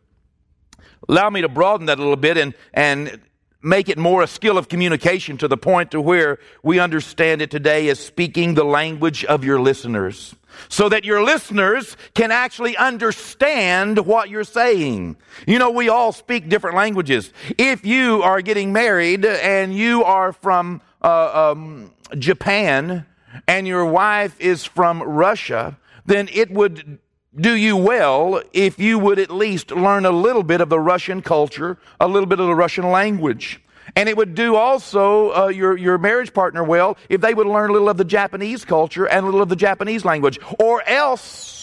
Allow 1.08 1.30
me 1.30 1.42
to 1.42 1.50
broaden 1.50 1.88
that 1.88 1.98
a 1.98 2.02
little 2.02 2.18
bit 2.18 2.38
and, 2.38 2.54
and 2.74 3.20
make 3.62 3.90
it 3.90 3.98
more 3.98 4.24
a 4.24 4.28
skill 4.28 4.58
of 4.58 4.68
communication 4.68 5.38
to 5.38 5.48
the 5.48 5.58
point 5.58 5.92
to 5.92 6.02
where 6.02 6.40
we 6.64 6.80
understand 6.80 7.42
it 7.42 7.50
today 7.50 7.90
as 7.90 8.00
speaking 8.00 8.54
the 8.54 8.64
language 8.64 9.26
of 9.26 9.44
your 9.44 9.60
listeners 9.60 10.36
so 10.68 10.90
that 10.90 11.06
your 11.06 11.24
listeners 11.24 11.96
can 12.14 12.32
actually 12.32 12.76
understand 12.78 14.06
what 14.06 14.30
you're 14.30 14.44
saying. 14.44 15.16
You 15.48 15.60
know, 15.60 15.72
we 15.72 15.90
all 15.90 16.12
speak 16.12 16.50
different 16.50 16.76
languages. 16.76 17.32
If 17.58 17.86
you 17.86 18.22
are 18.24 18.42
getting 18.42 18.74
married 18.74 19.26
and 19.26 19.74
you 19.74 20.04
are 20.04 20.34
from 20.34 20.82
uh, 21.02 21.52
um, 21.52 21.92
Japan 22.18 23.06
and 23.48 23.68
your 23.68 23.86
wife 23.86 24.40
is 24.40 24.66
from 24.66 25.02
Russia, 25.02 25.78
then 26.06 26.30
it 26.32 26.52
would 26.52 27.00
do 27.36 27.56
you 27.56 27.78
well 27.78 28.42
if 28.54 28.80
you 28.80 28.98
would 28.98 29.20
at 29.20 29.30
least 29.30 29.72
learn 29.72 30.06
a 30.06 30.12
little 30.12 30.44
bit 30.44 30.62
of 30.62 30.70
the 30.70 30.80
Russian 30.80 31.22
culture, 31.22 31.78
a 32.00 32.08
little 32.08 32.28
bit 32.28 32.40
of 32.40 32.48
the 32.48 32.56
Russian 32.56 32.90
language. 32.90 33.62
And 33.96 34.10
it 34.10 34.18
would 34.18 34.36
do 34.36 34.56
also 34.56 35.32
uh, 35.34 35.48
your, 35.48 35.78
your 35.78 35.98
marriage 35.98 36.34
partner 36.34 36.64
well 36.64 36.98
if 37.10 37.22
they 37.22 37.34
would 37.34 37.48
learn 37.48 37.70
a 37.70 37.74
little 37.74 37.90
of 37.90 37.98
the 37.98 38.04
Japanese 38.04 38.66
culture 38.66 39.08
and 39.08 39.24
a 39.24 39.26
little 39.26 39.42
of 39.42 39.50
the 39.50 39.56
Japanese 39.56 40.06
language. 40.06 40.40
Or 40.60 40.88
else 40.88 41.60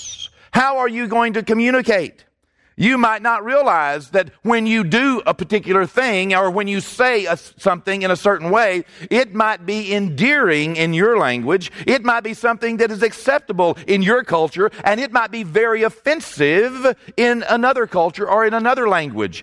How 0.56 0.78
are 0.78 0.88
you 0.88 1.06
going 1.06 1.34
to 1.34 1.42
communicate? 1.42 2.24
You 2.78 2.98
might 2.98 3.22
not 3.22 3.42
realize 3.42 4.10
that 4.10 4.30
when 4.42 4.66
you 4.66 4.84
do 4.84 5.22
a 5.24 5.32
particular 5.32 5.86
thing 5.86 6.34
or 6.34 6.50
when 6.50 6.68
you 6.68 6.80
say 6.80 7.24
a, 7.24 7.38
something 7.38 8.02
in 8.02 8.10
a 8.10 8.16
certain 8.16 8.50
way, 8.50 8.84
it 9.10 9.34
might 9.34 9.64
be 9.64 9.94
endearing 9.94 10.76
in 10.76 10.92
your 10.92 11.18
language. 11.18 11.72
It 11.86 12.04
might 12.04 12.20
be 12.20 12.34
something 12.34 12.76
that 12.76 12.90
is 12.90 13.02
acceptable 13.02 13.78
in 13.86 14.02
your 14.02 14.24
culture 14.24 14.70
and 14.84 15.00
it 15.00 15.10
might 15.10 15.30
be 15.30 15.42
very 15.42 15.84
offensive 15.84 16.94
in 17.16 17.44
another 17.48 17.86
culture 17.86 18.28
or 18.28 18.44
in 18.44 18.52
another 18.52 18.88
language. 18.90 19.42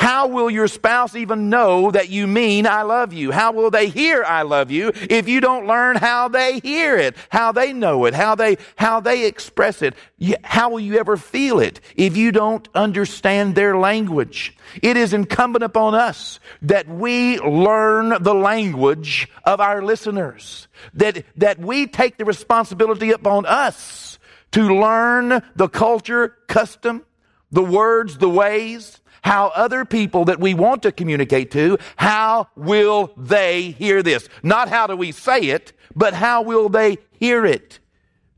How 0.00 0.28
will 0.28 0.48
your 0.48 0.66
spouse 0.66 1.14
even 1.14 1.50
know 1.50 1.90
that 1.90 2.08
you 2.08 2.26
mean 2.26 2.66
I 2.66 2.80
love 2.80 3.12
you? 3.12 3.32
How 3.32 3.52
will 3.52 3.70
they 3.70 3.90
hear 3.90 4.24
I 4.24 4.40
love 4.40 4.70
you 4.70 4.92
if 4.94 5.28
you 5.28 5.42
don't 5.42 5.66
learn 5.66 5.96
how 5.96 6.28
they 6.28 6.58
hear 6.60 6.96
it, 6.96 7.16
how 7.28 7.52
they 7.52 7.74
know 7.74 8.06
it, 8.06 8.14
how 8.14 8.34
they, 8.34 8.56
how 8.76 9.00
they 9.00 9.26
express 9.26 9.82
it? 9.82 9.94
How 10.42 10.70
will 10.70 10.80
you 10.80 10.98
ever 10.98 11.18
feel 11.18 11.60
it 11.60 11.82
if 11.96 12.16
you 12.16 12.32
don't 12.32 12.66
understand 12.74 13.54
their 13.54 13.76
language? 13.76 14.56
It 14.82 14.96
is 14.96 15.12
incumbent 15.12 15.64
upon 15.64 15.94
us 15.94 16.40
that 16.62 16.88
we 16.88 17.38
learn 17.38 18.22
the 18.22 18.34
language 18.34 19.28
of 19.44 19.60
our 19.60 19.82
listeners, 19.82 20.66
that, 20.94 21.26
that 21.36 21.58
we 21.58 21.86
take 21.86 22.16
the 22.16 22.24
responsibility 22.24 23.10
upon 23.10 23.44
us 23.44 24.18
to 24.52 24.80
learn 24.80 25.42
the 25.56 25.68
culture, 25.68 26.38
custom, 26.48 27.04
the 27.52 27.62
words, 27.62 28.16
the 28.16 28.30
ways, 28.30 28.99
how 29.22 29.48
other 29.48 29.84
people 29.84 30.26
that 30.26 30.40
we 30.40 30.54
want 30.54 30.82
to 30.82 30.92
communicate 30.92 31.50
to, 31.52 31.78
how 31.96 32.48
will 32.56 33.12
they 33.16 33.70
hear 33.72 34.02
this? 34.02 34.28
Not 34.42 34.68
how 34.68 34.86
do 34.86 34.96
we 34.96 35.12
say 35.12 35.40
it, 35.40 35.72
but 35.94 36.14
how 36.14 36.42
will 36.42 36.68
they 36.68 36.98
hear 37.12 37.44
it? 37.44 37.78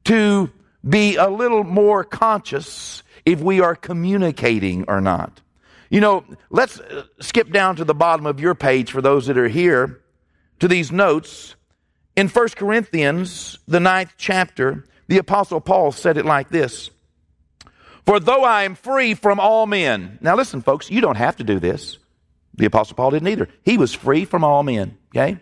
To 0.05 0.51
be 0.89 1.17
a 1.17 1.29
little 1.29 1.65
more 1.65 2.05
conscious 2.05 3.03
if 3.25 3.41
we 3.41 3.61
are 3.61 3.77
communicating 3.77 4.85
or 4.89 5.01
not. 5.01 5.41
You 5.91 6.01
know, 6.01 6.25
let's 6.51 6.81
uh, 6.81 7.05
skip 7.21 7.53
down 7.53 7.77
to 7.77 7.85
the 7.85 7.95
bottom 7.95 8.27
of 8.27 8.41
your 8.41 8.55
page 8.55 8.91
for 8.91 9.03
those 9.03 9.27
that 9.27 9.37
are 9.37 9.49
here 9.49 10.01
to 10.61 10.67
these 10.67 10.91
notes. 10.91 11.55
In 12.17 12.29
1 12.29 12.49
Corinthians, 12.51 13.59
the 13.69 13.81
ninth 13.81 14.15
chapter, 14.17 14.85
the 15.09 15.19
Apostle 15.19 15.61
Paul 15.61 15.93
said 15.93 16.17
it 16.17 16.25
like 16.25 16.49
this 16.49 16.91
for 18.07 18.21
though 18.21 18.45
I 18.45 18.65
am 18.65 18.75
free 18.75 19.15
from 19.15 19.41
all 19.41 19.67
men. 19.67 20.19
Now 20.21 20.37
listen, 20.37 20.63
folks, 20.63 20.91
you 20.91 21.01
don't 21.01 21.17
have 21.17 21.37
to 21.37 21.45
do 21.45 21.59
this. 21.59 21.99
The 22.55 22.67
Apostle 22.67 22.97
Paul 22.97 23.11
didn't 23.13 23.29
either. 23.29 23.49
He 23.65 23.79
was 23.79 23.95
free 23.95 24.25
from 24.25 24.45
all 24.45 24.63
men, 24.63 24.99
okay? 25.15 25.39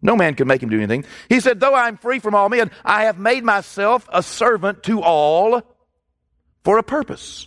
No 0.00 0.16
man 0.16 0.34
could 0.34 0.46
make 0.46 0.62
him 0.62 0.68
do 0.68 0.76
anything. 0.76 1.04
He 1.28 1.40
said, 1.40 1.60
Though 1.60 1.74
I 1.74 1.88
am 1.88 1.96
free 1.96 2.18
from 2.18 2.34
all 2.34 2.48
men, 2.48 2.70
I 2.84 3.04
have 3.04 3.18
made 3.18 3.42
myself 3.42 4.08
a 4.12 4.22
servant 4.22 4.82
to 4.84 5.02
all 5.02 5.62
for 6.62 6.78
a 6.78 6.82
purpose, 6.82 7.46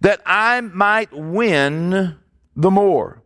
that 0.00 0.20
I 0.26 0.60
might 0.60 1.12
win 1.12 2.16
the 2.56 2.70
more. 2.70 3.22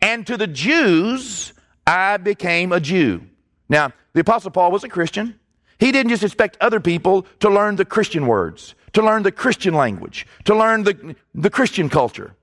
And 0.00 0.26
to 0.26 0.36
the 0.36 0.46
Jews, 0.46 1.52
I 1.86 2.18
became 2.18 2.72
a 2.72 2.80
Jew. 2.80 3.22
Now, 3.68 3.92
the 4.12 4.20
Apostle 4.20 4.50
Paul 4.50 4.70
was 4.70 4.84
a 4.84 4.88
Christian. 4.88 5.38
He 5.78 5.92
didn't 5.92 6.10
just 6.10 6.24
expect 6.24 6.56
other 6.60 6.80
people 6.80 7.26
to 7.40 7.48
learn 7.50 7.76
the 7.76 7.84
Christian 7.84 8.26
words 8.26 8.74
to 8.92 9.02
learn 9.02 9.22
the 9.22 9.32
Christian 9.32 9.74
language, 9.74 10.26
to 10.44 10.54
learn 10.54 10.84
the, 10.84 11.16
the 11.34 11.50
Christian 11.50 11.88
culture. 11.88 12.34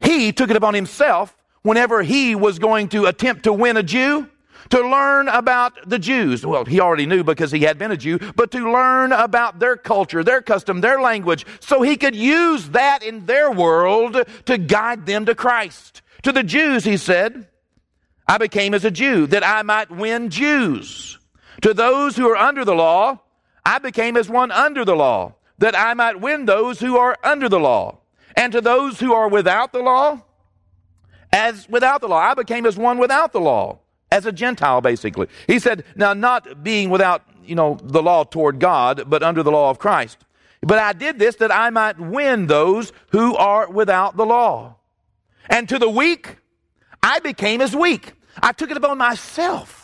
He 0.00 0.32
took 0.32 0.50
it 0.50 0.56
upon 0.56 0.74
himself 0.74 1.36
whenever 1.62 2.02
he 2.02 2.34
was 2.34 2.58
going 2.58 2.88
to 2.88 3.06
attempt 3.06 3.44
to 3.44 3.52
win 3.52 3.76
a 3.76 3.82
Jew 3.82 4.28
to 4.70 4.80
learn 4.86 5.28
about 5.28 5.88
the 5.88 5.98
Jews. 5.98 6.44
Well, 6.44 6.64
he 6.64 6.80
already 6.80 7.06
knew 7.06 7.24
because 7.24 7.50
he 7.50 7.60
had 7.60 7.78
been 7.78 7.90
a 7.90 7.96
Jew, 7.96 8.18
but 8.36 8.50
to 8.52 8.70
learn 8.70 9.12
about 9.12 9.58
their 9.58 9.76
culture, 9.76 10.22
their 10.22 10.42
custom, 10.42 10.80
their 10.80 11.00
language, 11.00 11.46
so 11.60 11.82
he 11.82 11.96
could 11.96 12.14
use 12.14 12.68
that 12.70 13.02
in 13.02 13.26
their 13.26 13.50
world 13.50 14.16
to 14.46 14.58
guide 14.58 15.06
them 15.06 15.26
to 15.26 15.34
Christ. 15.34 16.02
To 16.22 16.32
the 16.32 16.42
Jews, 16.42 16.84
he 16.84 16.96
said, 16.96 17.48
I 18.26 18.38
became 18.38 18.74
as 18.74 18.84
a 18.84 18.90
Jew 18.90 19.26
that 19.28 19.46
I 19.46 19.62
might 19.62 19.90
win 19.90 20.30
Jews. 20.30 21.18
To 21.62 21.72
those 21.72 22.16
who 22.16 22.28
are 22.28 22.36
under 22.36 22.64
the 22.64 22.74
law, 22.74 23.20
I 23.68 23.78
became 23.78 24.16
as 24.16 24.30
one 24.30 24.50
under 24.50 24.82
the 24.82 24.96
law, 24.96 25.34
that 25.58 25.78
I 25.78 25.92
might 25.92 26.22
win 26.22 26.46
those 26.46 26.80
who 26.80 26.96
are 26.96 27.18
under 27.22 27.50
the 27.50 27.60
law. 27.60 27.98
And 28.34 28.50
to 28.54 28.62
those 28.62 28.98
who 28.98 29.12
are 29.12 29.28
without 29.28 29.72
the 29.72 29.80
law, 29.80 30.22
as 31.30 31.68
without 31.68 32.00
the 32.00 32.08
law. 32.08 32.18
I 32.18 32.32
became 32.32 32.64
as 32.64 32.78
one 32.78 32.96
without 32.96 33.32
the 33.34 33.40
law, 33.40 33.80
as 34.10 34.24
a 34.24 34.32
Gentile, 34.32 34.80
basically. 34.80 35.26
He 35.46 35.58
said, 35.58 35.84
now 35.96 36.14
not 36.14 36.64
being 36.64 36.88
without, 36.88 37.22
you 37.44 37.54
know, 37.54 37.78
the 37.82 38.02
law 38.02 38.24
toward 38.24 38.58
God, 38.58 39.04
but 39.06 39.22
under 39.22 39.42
the 39.42 39.50
law 39.50 39.68
of 39.68 39.78
Christ. 39.78 40.16
But 40.62 40.78
I 40.78 40.94
did 40.94 41.18
this 41.18 41.36
that 41.36 41.52
I 41.52 41.68
might 41.68 42.00
win 42.00 42.46
those 42.46 42.94
who 43.10 43.36
are 43.36 43.70
without 43.70 44.16
the 44.16 44.24
law. 44.24 44.76
And 45.50 45.68
to 45.68 45.78
the 45.78 45.90
weak, 45.90 46.36
I 47.02 47.18
became 47.18 47.60
as 47.60 47.76
weak. 47.76 48.14
I 48.42 48.52
took 48.52 48.70
it 48.70 48.78
upon 48.78 48.96
myself 48.96 49.77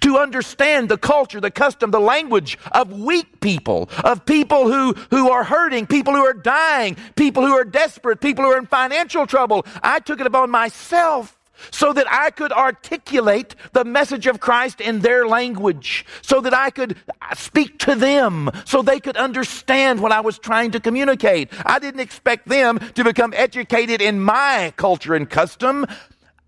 to 0.00 0.18
understand 0.18 0.88
the 0.88 0.98
culture, 0.98 1.40
the 1.40 1.50
custom, 1.50 1.90
the 1.90 2.00
language 2.00 2.58
of 2.72 2.92
weak 2.92 3.40
people, 3.40 3.88
of 4.04 4.24
people 4.26 4.70
who, 4.70 4.94
who 5.10 5.30
are 5.30 5.44
hurting, 5.44 5.86
people 5.86 6.14
who 6.14 6.24
are 6.24 6.34
dying, 6.34 6.96
people 7.16 7.44
who 7.46 7.52
are 7.52 7.64
desperate, 7.64 8.20
people 8.20 8.44
who 8.44 8.50
are 8.50 8.58
in 8.58 8.66
financial 8.66 9.26
trouble. 9.26 9.64
I 9.82 10.00
took 10.00 10.20
it 10.20 10.26
upon 10.26 10.50
myself 10.50 11.36
so 11.70 11.92
that 11.92 12.10
I 12.10 12.30
could 12.30 12.52
articulate 12.52 13.54
the 13.72 13.84
message 13.84 14.26
of 14.26 14.40
Christ 14.40 14.80
in 14.80 15.00
their 15.00 15.26
language, 15.26 16.06
so 16.22 16.40
that 16.40 16.54
I 16.54 16.70
could 16.70 16.96
speak 17.34 17.78
to 17.80 17.94
them, 17.94 18.50
so 18.64 18.82
they 18.82 19.00
could 19.00 19.16
understand 19.16 20.00
what 20.00 20.12
I 20.12 20.20
was 20.20 20.38
trying 20.38 20.70
to 20.72 20.80
communicate. 20.80 21.50
I 21.66 21.78
didn't 21.78 22.00
expect 22.00 22.48
them 22.48 22.78
to 22.94 23.04
become 23.04 23.34
educated 23.36 24.00
in 24.00 24.20
my 24.20 24.72
culture 24.76 25.14
and 25.14 25.28
custom. 25.28 25.86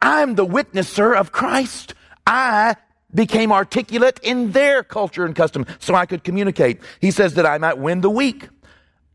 I'm 0.01 0.35
the 0.35 0.47
witnesser 0.47 1.17
of 1.17 1.31
Christ. 1.31 1.95
I 2.27 2.77
became 3.15 3.53
articulate 3.53 4.21
in 4.23 4.53
their 4.53 4.83
culture 4.83 5.25
and 5.25 5.37
custom 5.37 5.67
so 5.79 5.95
I 5.95 6.07
could 6.07 6.25
communicate. 6.25 6.81
He 7.01 7.11
says 7.11 7.35
that 7.35 7.47
I 7.47 7.59
might 7.59 7.79
win 7.79 8.01
the 8.01 8.11
weak. 8.11 8.49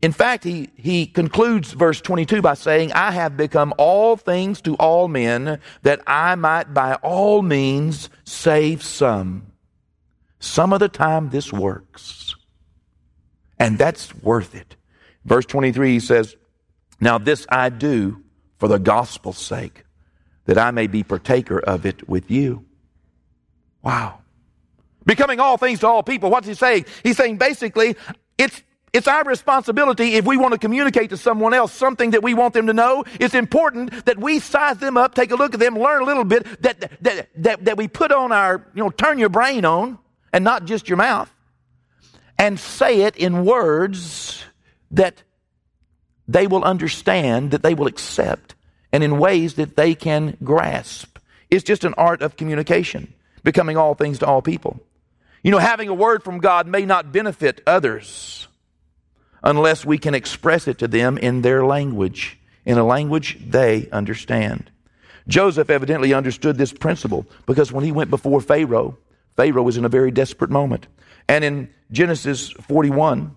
In 0.00 0.12
fact, 0.12 0.44
he, 0.44 0.70
he 0.76 1.06
concludes 1.06 1.72
verse 1.72 2.00
22 2.00 2.40
by 2.40 2.54
saying, 2.54 2.92
I 2.92 3.10
have 3.10 3.36
become 3.36 3.74
all 3.78 4.16
things 4.16 4.60
to 4.62 4.76
all 4.76 5.08
men 5.08 5.58
that 5.82 6.00
I 6.06 6.36
might 6.36 6.72
by 6.72 6.94
all 6.96 7.42
means 7.42 8.08
save 8.24 8.84
some. 8.84 9.52
Some 10.38 10.72
of 10.72 10.78
the 10.78 10.88
time 10.88 11.30
this 11.30 11.52
works. 11.52 12.36
And 13.58 13.76
that's 13.76 14.14
worth 14.14 14.54
it. 14.54 14.76
Verse 15.24 15.46
23 15.46 15.94
he 15.94 16.00
says, 16.00 16.36
Now 17.00 17.18
this 17.18 17.44
I 17.48 17.68
do 17.68 18.22
for 18.56 18.68
the 18.68 18.78
gospel's 18.78 19.38
sake, 19.38 19.84
that 20.46 20.58
I 20.58 20.70
may 20.70 20.86
be 20.86 21.02
partaker 21.02 21.58
of 21.58 21.84
it 21.84 22.08
with 22.08 22.30
you. 22.30 22.67
Wow. 23.82 24.20
Becoming 25.06 25.40
all 25.40 25.56
things 25.56 25.80
to 25.80 25.86
all 25.86 26.02
people. 26.02 26.30
What's 26.30 26.46
he 26.46 26.54
saying? 26.54 26.84
He's 27.02 27.16
saying 27.16 27.38
basically, 27.38 27.96
it's 28.36 28.62
it's 28.92 29.06
our 29.06 29.24
responsibility 29.24 30.14
if 30.14 30.24
we 30.24 30.36
want 30.36 30.52
to 30.52 30.58
communicate 30.58 31.10
to 31.10 31.16
someone 31.16 31.52
else 31.52 31.72
something 31.72 32.10
that 32.12 32.22
we 32.22 32.34
want 32.34 32.54
them 32.54 32.66
to 32.68 32.72
know. 32.72 33.04
It's 33.20 33.34
important 33.34 34.06
that 34.06 34.18
we 34.18 34.38
size 34.38 34.78
them 34.78 34.96
up, 34.96 35.14
take 35.14 35.30
a 35.30 35.36
look 35.36 35.54
at 35.54 35.60
them, 35.60 35.78
learn 35.78 36.02
a 36.02 36.04
little 36.04 36.24
bit, 36.24 36.62
that, 36.62 36.80
that, 37.02 37.28
that, 37.36 37.64
that 37.64 37.76
we 37.76 37.86
put 37.86 38.12
on 38.12 38.32
our, 38.32 38.66
you 38.74 38.82
know, 38.82 38.90
turn 38.90 39.18
your 39.18 39.28
brain 39.28 39.64
on 39.64 39.98
and 40.32 40.42
not 40.42 40.64
just 40.64 40.88
your 40.88 40.96
mouth 40.96 41.32
and 42.38 42.58
say 42.58 43.02
it 43.02 43.16
in 43.16 43.44
words 43.44 44.44
that 44.90 45.22
they 46.26 46.46
will 46.46 46.64
understand, 46.64 47.50
that 47.50 47.62
they 47.62 47.74
will 47.74 47.86
accept, 47.86 48.54
and 48.92 49.02
in 49.02 49.18
ways 49.18 49.54
that 49.54 49.76
they 49.76 49.94
can 49.94 50.36
grasp. 50.42 51.18
It's 51.50 51.64
just 51.64 51.84
an 51.84 51.94
art 51.98 52.22
of 52.22 52.36
communication 52.36 53.12
becoming 53.48 53.78
all 53.78 53.94
things 53.94 54.18
to 54.18 54.26
all 54.26 54.42
people. 54.42 54.78
You 55.42 55.50
know, 55.50 55.56
having 55.56 55.88
a 55.88 55.94
word 55.94 56.22
from 56.22 56.38
God 56.38 56.66
may 56.66 56.84
not 56.84 57.12
benefit 57.12 57.62
others 57.66 58.46
unless 59.42 59.86
we 59.86 59.96
can 59.96 60.14
express 60.14 60.68
it 60.68 60.76
to 60.80 60.86
them 60.86 61.16
in 61.16 61.40
their 61.40 61.64
language, 61.64 62.38
in 62.66 62.76
a 62.76 62.84
language 62.84 63.38
they 63.40 63.88
understand. 63.88 64.70
Joseph 65.28 65.70
evidently 65.70 66.12
understood 66.12 66.58
this 66.58 66.74
principle 66.74 67.24
because 67.46 67.72
when 67.72 67.84
he 67.84 67.90
went 67.90 68.10
before 68.10 68.42
Pharaoh, 68.42 68.98
Pharaoh 69.34 69.62
was 69.62 69.78
in 69.78 69.86
a 69.86 69.88
very 69.88 70.10
desperate 70.10 70.50
moment. 70.50 70.86
And 71.26 71.42
in 71.42 71.70
Genesis 71.90 72.50
41 72.50 73.34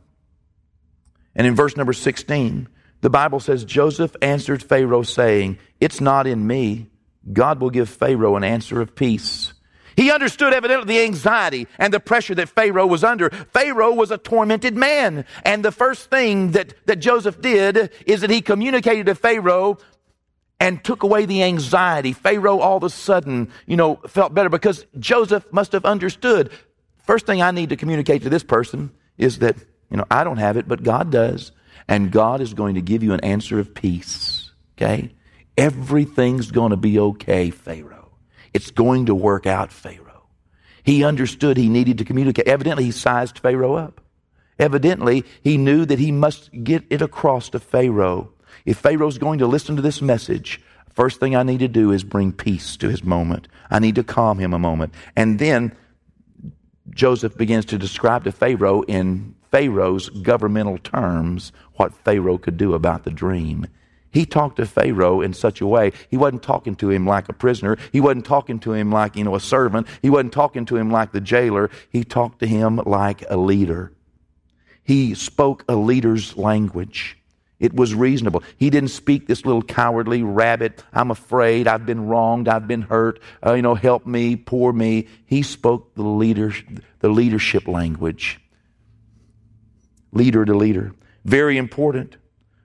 and 1.35 1.47
in 1.47 1.55
verse 1.55 1.77
number 1.77 1.93
16, 1.93 2.67
the 2.99 3.09
Bible 3.09 3.39
says, 3.39 3.63
Joseph 3.63 4.13
answered 4.21 4.61
Pharaoh, 4.61 5.03
saying, 5.03 5.57
It's 5.79 6.01
not 6.01 6.27
in 6.27 6.45
me. 6.45 6.87
God 7.31 7.61
will 7.61 7.69
give 7.69 7.87
Pharaoh 7.87 8.35
an 8.35 8.43
answer 8.43 8.81
of 8.81 8.93
peace. 8.93 9.53
He 9.95 10.11
understood 10.11 10.53
evidently 10.53 10.95
the 10.95 11.03
anxiety 11.03 11.67
and 11.77 11.93
the 11.93 11.99
pressure 11.99 12.35
that 12.35 12.49
Pharaoh 12.49 12.87
was 12.87 13.03
under. 13.03 13.29
Pharaoh 13.29 13.93
was 13.93 14.11
a 14.11 14.17
tormented 14.17 14.75
man. 14.75 15.25
And 15.43 15.65
the 15.65 15.71
first 15.71 16.09
thing 16.09 16.51
that, 16.51 16.73
that 16.85 16.97
Joseph 16.97 17.41
did 17.41 17.91
is 18.05 18.21
that 18.21 18.29
he 18.29 18.41
communicated 18.41 19.05
to 19.07 19.15
Pharaoh 19.15 19.77
and 20.59 20.83
took 20.83 21.03
away 21.03 21.25
the 21.25 21.43
anxiety. 21.43 22.13
Pharaoh 22.13 22.59
all 22.59 22.77
of 22.77 22.83
a 22.83 22.89
sudden, 22.89 23.51
you 23.65 23.75
know, 23.75 23.95
felt 24.07 24.33
better 24.33 24.49
because 24.49 24.85
Joseph 24.99 25.45
must 25.51 25.71
have 25.71 25.85
understood. 25.85 26.51
First 26.99 27.25
thing 27.25 27.41
I 27.41 27.51
need 27.51 27.69
to 27.69 27.75
communicate 27.75 28.21
to 28.23 28.29
this 28.29 28.43
person 28.43 28.91
is 29.17 29.39
that 29.39 29.55
You 29.91 29.97
know, 29.97 30.05
I 30.09 30.23
don't 30.23 30.37
have 30.37 30.57
it, 30.57 30.67
but 30.67 30.83
God 30.83 31.11
does. 31.11 31.51
And 31.87 32.11
God 32.11 32.41
is 32.41 32.53
going 32.53 32.75
to 32.75 32.81
give 32.81 33.03
you 33.03 33.13
an 33.13 33.19
answer 33.19 33.59
of 33.59 33.73
peace. 33.73 34.51
Okay? 34.77 35.11
Everything's 35.57 36.49
going 36.49 36.69
to 36.71 36.77
be 36.77 36.97
okay, 36.97 37.49
Pharaoh. 37.49 38.00
It's 38.53 38.71
going 38.71 39.05
to 39.07 39.15
work 39.15 39.45
out, 39.45 39.71
Pharaoh. 39.71 40.27
He 40.83 41.03
understood 41.03 41.57
he 41.57 41.69
needed 41.69 41.97
to 41.99 42.05
communicate. 42.05 42.47
Evidently, 42.47 42.85
he 42.85 42.91
sized 42.91 43.39
Pharaoh 43.39 43.75
up. 43.75 44.01
Evidently, 44.59 45.25
he 45.41 45.57
knew 45.57 45.85
that 45.85 45.99
he 45.99 46.11
must 46.11 46.49
get 46.63 46.83
it 46.89 47.01
across 47.01 47.49
to 47.49 47.59
Pharaoh. 47.59 48.31
If 48.65 48.77
Pharaoh's 48.77 49.17
going 49.17 49.39
to 49.39 49.47
listen 49.47 49.75
to 49.75 49.81
this 49.81 50.01
message, 50.01 50.61
first 50.93 51.19
thing 51.19 51.35
I 51.35 51.43
need 51.43 51.59
to 51.59 51.67
do 51.67 51.91
is 51.91 52.03
bring 52.03 52.31
peace 52.31 52.77
to 52.77 52.89
his 52.89 53.03
moment. 53.03 53.47
I 53.69 53.79
need 53.79 53.95
to 53.95 54.03
calm 54.03 54.39
him 54.39 54.53
a 54.53 54.59
moment. 54.59 54.93
And 55.15 55.39
then 55.39 55.75
Joseph 56.89 57.37
begins 57.37 57.65
to 57.65 57.77
describe 57.77 58.23
to 58.25 58.31
Pharaoh 58.31 58.83
in 58.83 59.35
Pharaoh's 59.51 60.09
governmental 60.09 60.77
terms 60.77 61.51
what 61.75 61.93
Pharaoh 61.93 62.37
could 62.37 62.57
do 62.57 62.73
about 62.73 63.03
the 63.03 63.11
dream. 63.11 63.67
He 64.11 64.25
talked 64.25 64.57
to 64.57 64.65
Pharaoh 64.65 65.21
in 65.21 65.33
such 65.33 65.61
a 65.61 65.67
way. 65.67 65.93
He 66.09 66.17
wasn't 66.17 66.43
talking 66.43 66.75
to 66.75 66.89
him 66.89 67.07
like 67.07 67.29
a 67.29 67.33
prisoner. 67.33 67.77
He 67.91 68.01
wasn't 68.01 68.25
talking 68.25 68.59
to 68.59 68.73
him 68.73 68.91
like, 68.91 69.15
you 69.15 69.23
know, 69.23 69.35
a 69.35 69.39
servant. 69.39 69.87
He 70.01 70.09
wasn't 70.09 70.33
talking 70.33 70.65
to 70.65 70.77
him 70.77 70.91
like 70.91 71.13
the 71.13 71.21
jailer. 71.21 71.69
He 71.89 72.03
talked 72.03 72.39
to 72.39 72.47
him 72.47 72.77
like 72.85 73.23
a 73.29 73.37
leader. 73.37 73.93
He 74.83 75.13
spoke 75.13 75.63
a 75.69 75.75
leader's 75.75 76.35
language. 76.35 77.17
It 77.61 77.75
was 77.75 77.93
reasonable. 77.93 78.41
He 78.57 78.71
didn't 78.71 78.89
speak 78.89 79.27
this 79.27 79.45
little 79.45 79.61
cowardly 79.61 80.23
rabbit, 80.23 80.83
I'm 80.91 81.11
afraid, 81.11 81.67
I've 81.67 81.85
been 81.85 82.07
wronged, 82.07 82.49
I've 82.49 82.67
been 82.67 82.81
hurt, 82.81 83.19
uh, 83.45 83.53
you 83.53 83.61
know, 83.61 83.75
help 83.75 84.07
me, 84.07 84.35
poor 84.35 84.73
me. 84.73 85.07
He 85.27 85.43
spoke 85.43 85.93
the, 85.93 86.01
leader, 86.01 86.53
the 86.99 87.09
leadership 87.09 87.67
language. 87.67 88.39
Leader 90.11 90.43
to 90.43 90.55
leader. 90.55 90.95
Very 91.23 91.57
important. 91.57 92.17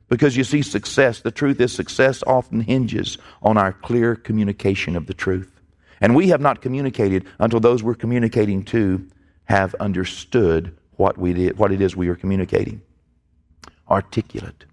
Because 0.09 0.37
you 0.37 0.45
see, 0.45 0.63
success, 0.63 1.21
the 1.21 1.31
truth 1.31 1.61
is, 1.61 1.73
success 1.73 2.23
often 2.27 2.61
hinges 2.61 3.19
on 3.43 3.59
our 3.59 3.73
clear 3.73 4.15
communication 4.15 4.97
of 4.97 5.07
the 5.07 5.15
truth. 5.15 5.61
And 6.01 6.15
we 6.15 6.29
have 6.29 6.41
not 6.41 6.63
communicated 6.63 7.27
until 7.39 7.61
those 7.61 7.83
we're 7.83 7.95
communicating 7.95 8.65
to 8.67 9.07
have 9.45 9.75
understood 9.77 10.77
what, 10.93 11.19
we 11.19 11.33
did, 11.33 11.59
what 11.59 11.73
it 11.73 11.81
is 11.81 11.97
we 11.97 12.09
are 12.09 12.15
communicating. 12.15 12.83
Articulate. 13.89 14.65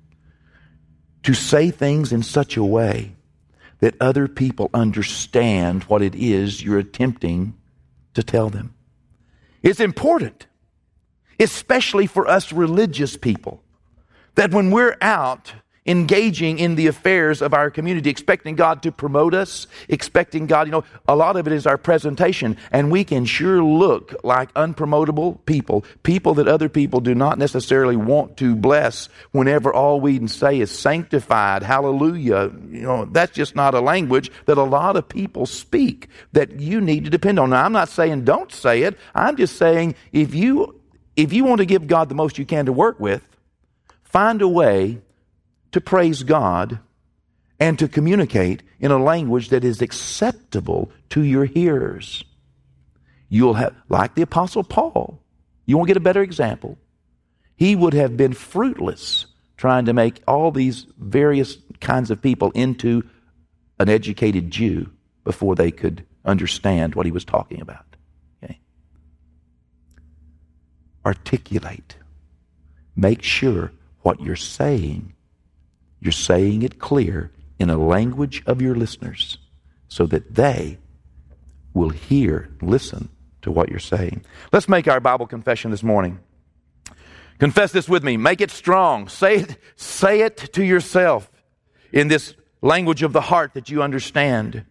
To 1.23 1.33
say 1.33 1.71
things 1.71 2.11
in 2.11 2.21
such 2.21 2.57
a 2.57 2.63
way 2.63 3.15
that 3.79 3.95
other 3.99 4.27
people 4.27 4.69
understand 4.73 5.83
what 5.85 6.01
it 6.01 6.15
is 6.15 6.63
you're 6.63 6.79
attempting 6.79 7.55
to 8.13 8.23
tell 8.23 8.49
them. 8.49 8.73
It's 9.61 9.79
important, 9.79 10.47
especially 11.39 12.07
for 12.07 12.27
us 12.27 12.51
religious 12.51 13.17
people 13.17 13.63
that 14.35 14.51
when 14.51 14.71
we're 14.71 14.97
out 15.01 15.53
engaging 15.85 16.59
in 16.59 16.75
the 16.75 16.87
affairs 16.87 17.41
of 17.41 17.53
our 17.53 17.69
community, 17.69 18.09
expecting 18.09 18.55
God 18.55 18.81
to 18.83 18.91
promote 18.91 19.33
us, 19.33 19.67
expecting 19.89 20.47
God, 20.47 20.67
you 20.67 20.71
know, 20.71 20.83
a 21.07 21.15
lot 21.15 21.35
of 21.35 21.45
it 21.47 21.53
is 21.53 21.67
our 21.67 21.77
presentation, 21.77 22.57
and 22.71 22.91
we 22.91 23.03
can 23.03 23.25
sure 23.25 23.63
look 23.63 24.15
like 24.23 24.53
unpromotable 24.53 25.45
people, 25.45 25.83
people 26.03 26.33
that 26.35 26.47
other 26.47 26.69
people 26.69 27.01
do 27.01 27.13
not 27.13 27.37
necessarily 27.37 27.95
want 27.95 28.37
to 28.37 28.55
bless 28.55 29.09
whenever 29.31 29.73
all 29.73 29.99
we 29.99 30.17
can 30.17 30.27
say 30.27 30.59
is 30.59 30.71
sanctified, 30.71 31.63
hallelujah. 31.63 32.51
You 32.69 32.81
know, 32.81 33.05
that's 33.05 33.33
just 33.33 33.55
not 33.55 33.73
a 33.73 33.81
language 33.81 34.31
that 34.45 34.57
a 34.57 34.63
lot 34.63 34.95
of 34.95 35.09
people 35.09 35.45
speak 35.45 36.07
that 36.31 36.59
you 36.59 36.79
need 36.79 37.03
to 37.05 37.09
depend 37.09 37.39
on. 37.39 37.49
Now, 37.49 37.65
I'm 37.65 37.73
not 37.73 37.89
saying 37.89 38.23
don't 38.23 38.51
say 38.51 38.83
it. 38.83 38.97
I'm 39.13 39.35
just 39.35 39.57
saying 39.57 39.95
if 40.11 40.33
you 40.33 40.79
if 41.15 41.31
you 41.31 41.43
want 41.43 41.59
to 41.59 41.65
give 41.65 41.85
God 41.85 42.09
the 42.09 42.15
most 42.15 42.39
you 42.39 42.45
can 42.45 42.65
to 42.65 42.73
work 42.73 42.99
with, 42.99 43.21
Find 44.13 44.43
a 44.43 44.47
way 44.47 44.99
to 45.71 45.81
praise 45.81 46.21
God 46.21 46.77
and 47.59 47.79
to 47.79 47.87
communicate 47.87 48.61
in 48.79 48.91
a 48.91 49.03
language 49.03 49.49
that 49.49 49.63
is 49.63 49.81
acceptable 49.81 50.91
to 51.09 51.23
your 51.23 51.45
hearers. 51.45 52.23
You'll 53.27 53.55
have, 53.55 53.75
like 53.89 54.13
the 54.13 54.21
Apostle 54.21 54.63
Paul, 54.63 55.19
you 55.65 55.77
won't 55.77 55.87
get 55.87 55.97
a 55.97 56.01
better 56.01 56.21
example. 56.21 56.77
He 57.55 57.75
would 57.75 57.95
have 57.95 58.15
been 58.15 58.33
fruitless 58.33 59.25
trying 59.57 59.85
to 59.85 59.93
make 59.93 60.21
all 60.27 60.51
these 60.51 60.85
various 60.99 61.57
kinds 61.79 62.11
of 62.11 62.21
people 62.21 62.51
into 62.51 63.01
an 63.79 63.89
educated 63.89 64.51
Jew 64.51 64.91
before 65.23 65.55
they 65.55 65.71
could 65.71 66.05
understand 66.23 66.93
what 66.93 67.07
he 67.07 67.11
was 67.11 67.25
talking 67.25 67.61
about. 67.61 67.95
Okay? 68.43 68.59
Articulate. 71.03 71.95
Make 72.95 73.23
sure 73.23 73.71
what 74.03 74.21
you're 74.21 74.35
saying, 74.35 75.13
you're 75.99 76.11
saying 76.11 76.61
it 76.61 76.79
clear 76.79 77.31
in 77.59 77.69
a 77.69 77.77
language 77.77 78.43
of 78.45 78.61
your 78.61 78.75
listeners 78.75 79.37
so 79.87 80.05
that 80.05 80.35
they 80.35 80.77
will 81.73 81.89
hear, 81.89 82.49
listen 82.61 83.09
to 83.41 83.51
what 83.51 83.69
you're 83.69 83.79
saying. 83.79 84.23
Let's 84.51 84.69
make 84.69 84.87
our 84.87 84.99
Bible 84.99 85.27
confession 85.27 85.71
this 85.71 85.83
morning. 85.83 86.19
Confess 87.39 87.71
this 87.71 87.89
with 87.89 88.03
me. 88.03 88.17
Make 88.17 88.41
it 88.41 88.51
strong. 88.51 89.07
Say 89.07 89.37
it, 89.37 89.57
say 89.75 90.21
it 90.21 90.37
to 90.53 90.63
yourself 90.63 91.31
in 91.91 92.07
this 92.07 92.35
language 92.61 93.03
of 93.03 93.13
the 93.13 93.21
heart 93.21 93.53
that 93.53 93.69
you 93.69 93.83
understand. 93.83 94.65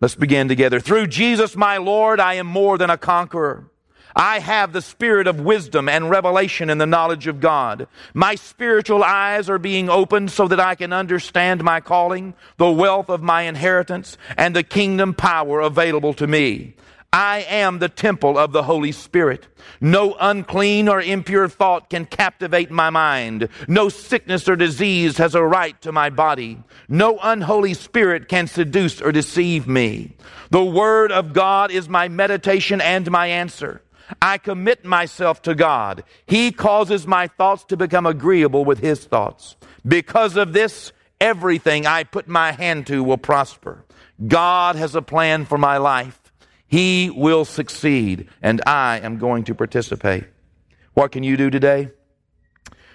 Let's 0.00 0.14
begin 0.14 0.48
together. 0.48 0.80
Through 0.80 1.08
Jesus 1.08 1.56
my 1.56 1.76
Lord, 1.76 2.20
I 2.20 2.34
am 2.34 2.46
more 2.46 2.78
than 2.78 2.90
a 2.90 2.96
conqueror. 2.96 3.69
I 4.14 4.40
have 4.40 4.72
the 4.72 4.82
spirit 4.82 5.26
of 5.26 5.40
wisdom 5.40 5.88
and 5.88 6.10
revelation 6.10 6.70
in 6.70 6.78
the 6.78 6.86
knowledge 6.86 7.26
of 7.26 7.40
God. 7.40 7.86
My 8.14 8.34
spiritual 8.34 9.04
eyes 9.04 9.48
are 9.48 9.58
being 9.58 9.88
opened 9.88 10.30
so 10.30 10.48
that 10.48 10.60
I 10.60 10.74
can 10.74 10.92
understand 10.92 11.62
my 11.62 11.80
calling, 11.80 12.34
the 12.56 12.70
wealth 12.70 13.08
of 13.08 13.22
my 13.22 13.42
inheritance, 13.42 14.18
and 14.36 14.54
the 14.54 14.62
kingdom 14.62 15.14
power 15.14 15.60
available 15.60 16.14
to 16.14 16.26
me. 16.26 16.74
I 17.12 17.44
am 17.48 17.80
the 17.80 17.88
temple 17.88 18.38
of 18.38 18.52
the 18.52 18.62
Holy 18.62 18.92
Spirit. 18.92 19.48
No 19.80 20.14
unclean 20.20 20.88
or 20.88 21.00
impure 21.00 21.48
thought 21.48 21.90
can 21.90 22.06
captivate 22.06 22.70
my 22.70 22.90
mind. 22.90 23.48
No 23.66 23.88
sickness 23.88 24.48
or 24.48 24.54
disease 24.54 25.16
has 25.16 25.34
a 25.34 25.42
right 25.42 25.80
to 25.82 25.90
my 25.90 26.10
body. 26.10 26.62
No 26.88 27.18
unholy 27.20 27.74
spirit 27.74 28.28
can 28.28 28.46
seduce 28.46 29.02
or 29.02 29.10
deceive 29.10 29.66
me. 29.66 30.16
The 30.50 30.64
Word 30.64 31.10
of 31.10 31.32
God 31.32 31.72
is 31.72 31.88
my 31.88 32.06
meditation 32.06 32.80
and 32.80 33.10
my 33.10 33.26
answer. 33.26 33.82
I 34.20 34.38
commit 34.38 34.84
myself 34.84 35.42
to 35.42 35.54
God. 35.54 36.04
He 36.26 36.52
causes 36.52 37.06
my 37.06 37.26
thoughts 37.26 37.64
to 37.64 37.76
become 37.76 38.06
agreeable 38.06 38.64
with 38.64 38.78
His 38.78 39.04
thoughts. 39.04 39.56
Because 39.86 40.36
of 40.36 40.52
this, 40.52 40.92
everything 41.20 41.86
I 41.86 42.04
put 42.04 42.28
my 42.28 42.52
hand 42.52 42.86
to 42.88 43.02
will 43.02 43.18
prosper. 43.18 43.84
God 44.26 44.76
has 44.76 44.94
a 44.94 45.02
plan 45.02 45.44
for 45.44 45.58
my 45.58 45.78
life. 45.78 46.18
He 46.66 47.10
will 47.10 47.44
succeed, 47.44 48.28
and 48.42 48.62
I 48.66 49.00
am 49.00 49.18
going 49.18 49.44
to 49.44 49.54
participate. 49.54 50.24
What 50.94 51.12
can 51.12 51.22
you 51.22 51.36
do 51.36 51.50
today? 51.50 51.90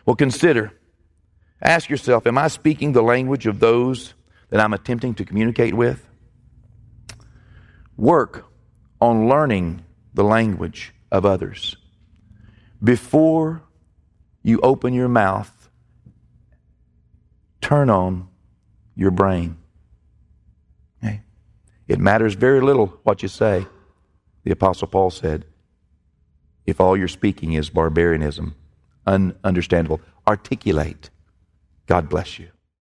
Well, 0.06 0.16
consider. 0.16 0.72
Ask 1.62 1.90
yourself, 1.90 2.28
am 2.28 2.38
I 2.38 2.48
speaking 2.48 2.94
the 2.94 3.02
language 3.02 3.48
of 3.48 3.60
those 3.60 4.14
that 4.50 4.60
I'm 4.60 4.74
attempting 4.74 5.16
to 5.16 5.26
communicate 5.26 5.74
with? 5.74 6.08
Work 7.98 8.46
on 9.02 9.28
learning 9.28 9.84
the 10.14 10.24
language 10.24 10.94
of 11.16 11.26
others. 11.26 11.78
Before 12.84 13.64
you 14.44 14.60
open 14.62 14.94
your 14.94 15.08
mouth, 15.08 15.70
turn 17.62 17.90
on 17.90 18.28
your 18.96 19.12
brain. 19.12 19.58
Okay? 21.02 21.22
It 21.88 22.00
matters 22.00 22.36
very 22.36 22.60
little 22.60 23.00
what 23.04 23.24
you 23.24 23.30
say, 23.30 23.66
the 24.44 24.52
Apostle 24.52 24.88
Paul 24.88 25.10
said, 25.10 25.46
if 26.66 26.82
all 26.82 26.98
you're 26.98 27.08
speaking 27.08 27.54
is 27.54 27.70
barbarianism, 27.70 28.56
ununderstandable. 29.08 30.02
Articulate. 30.28 31.10
God 31.86 32.10
bless 32.10 32.40
you. 32.40 32.50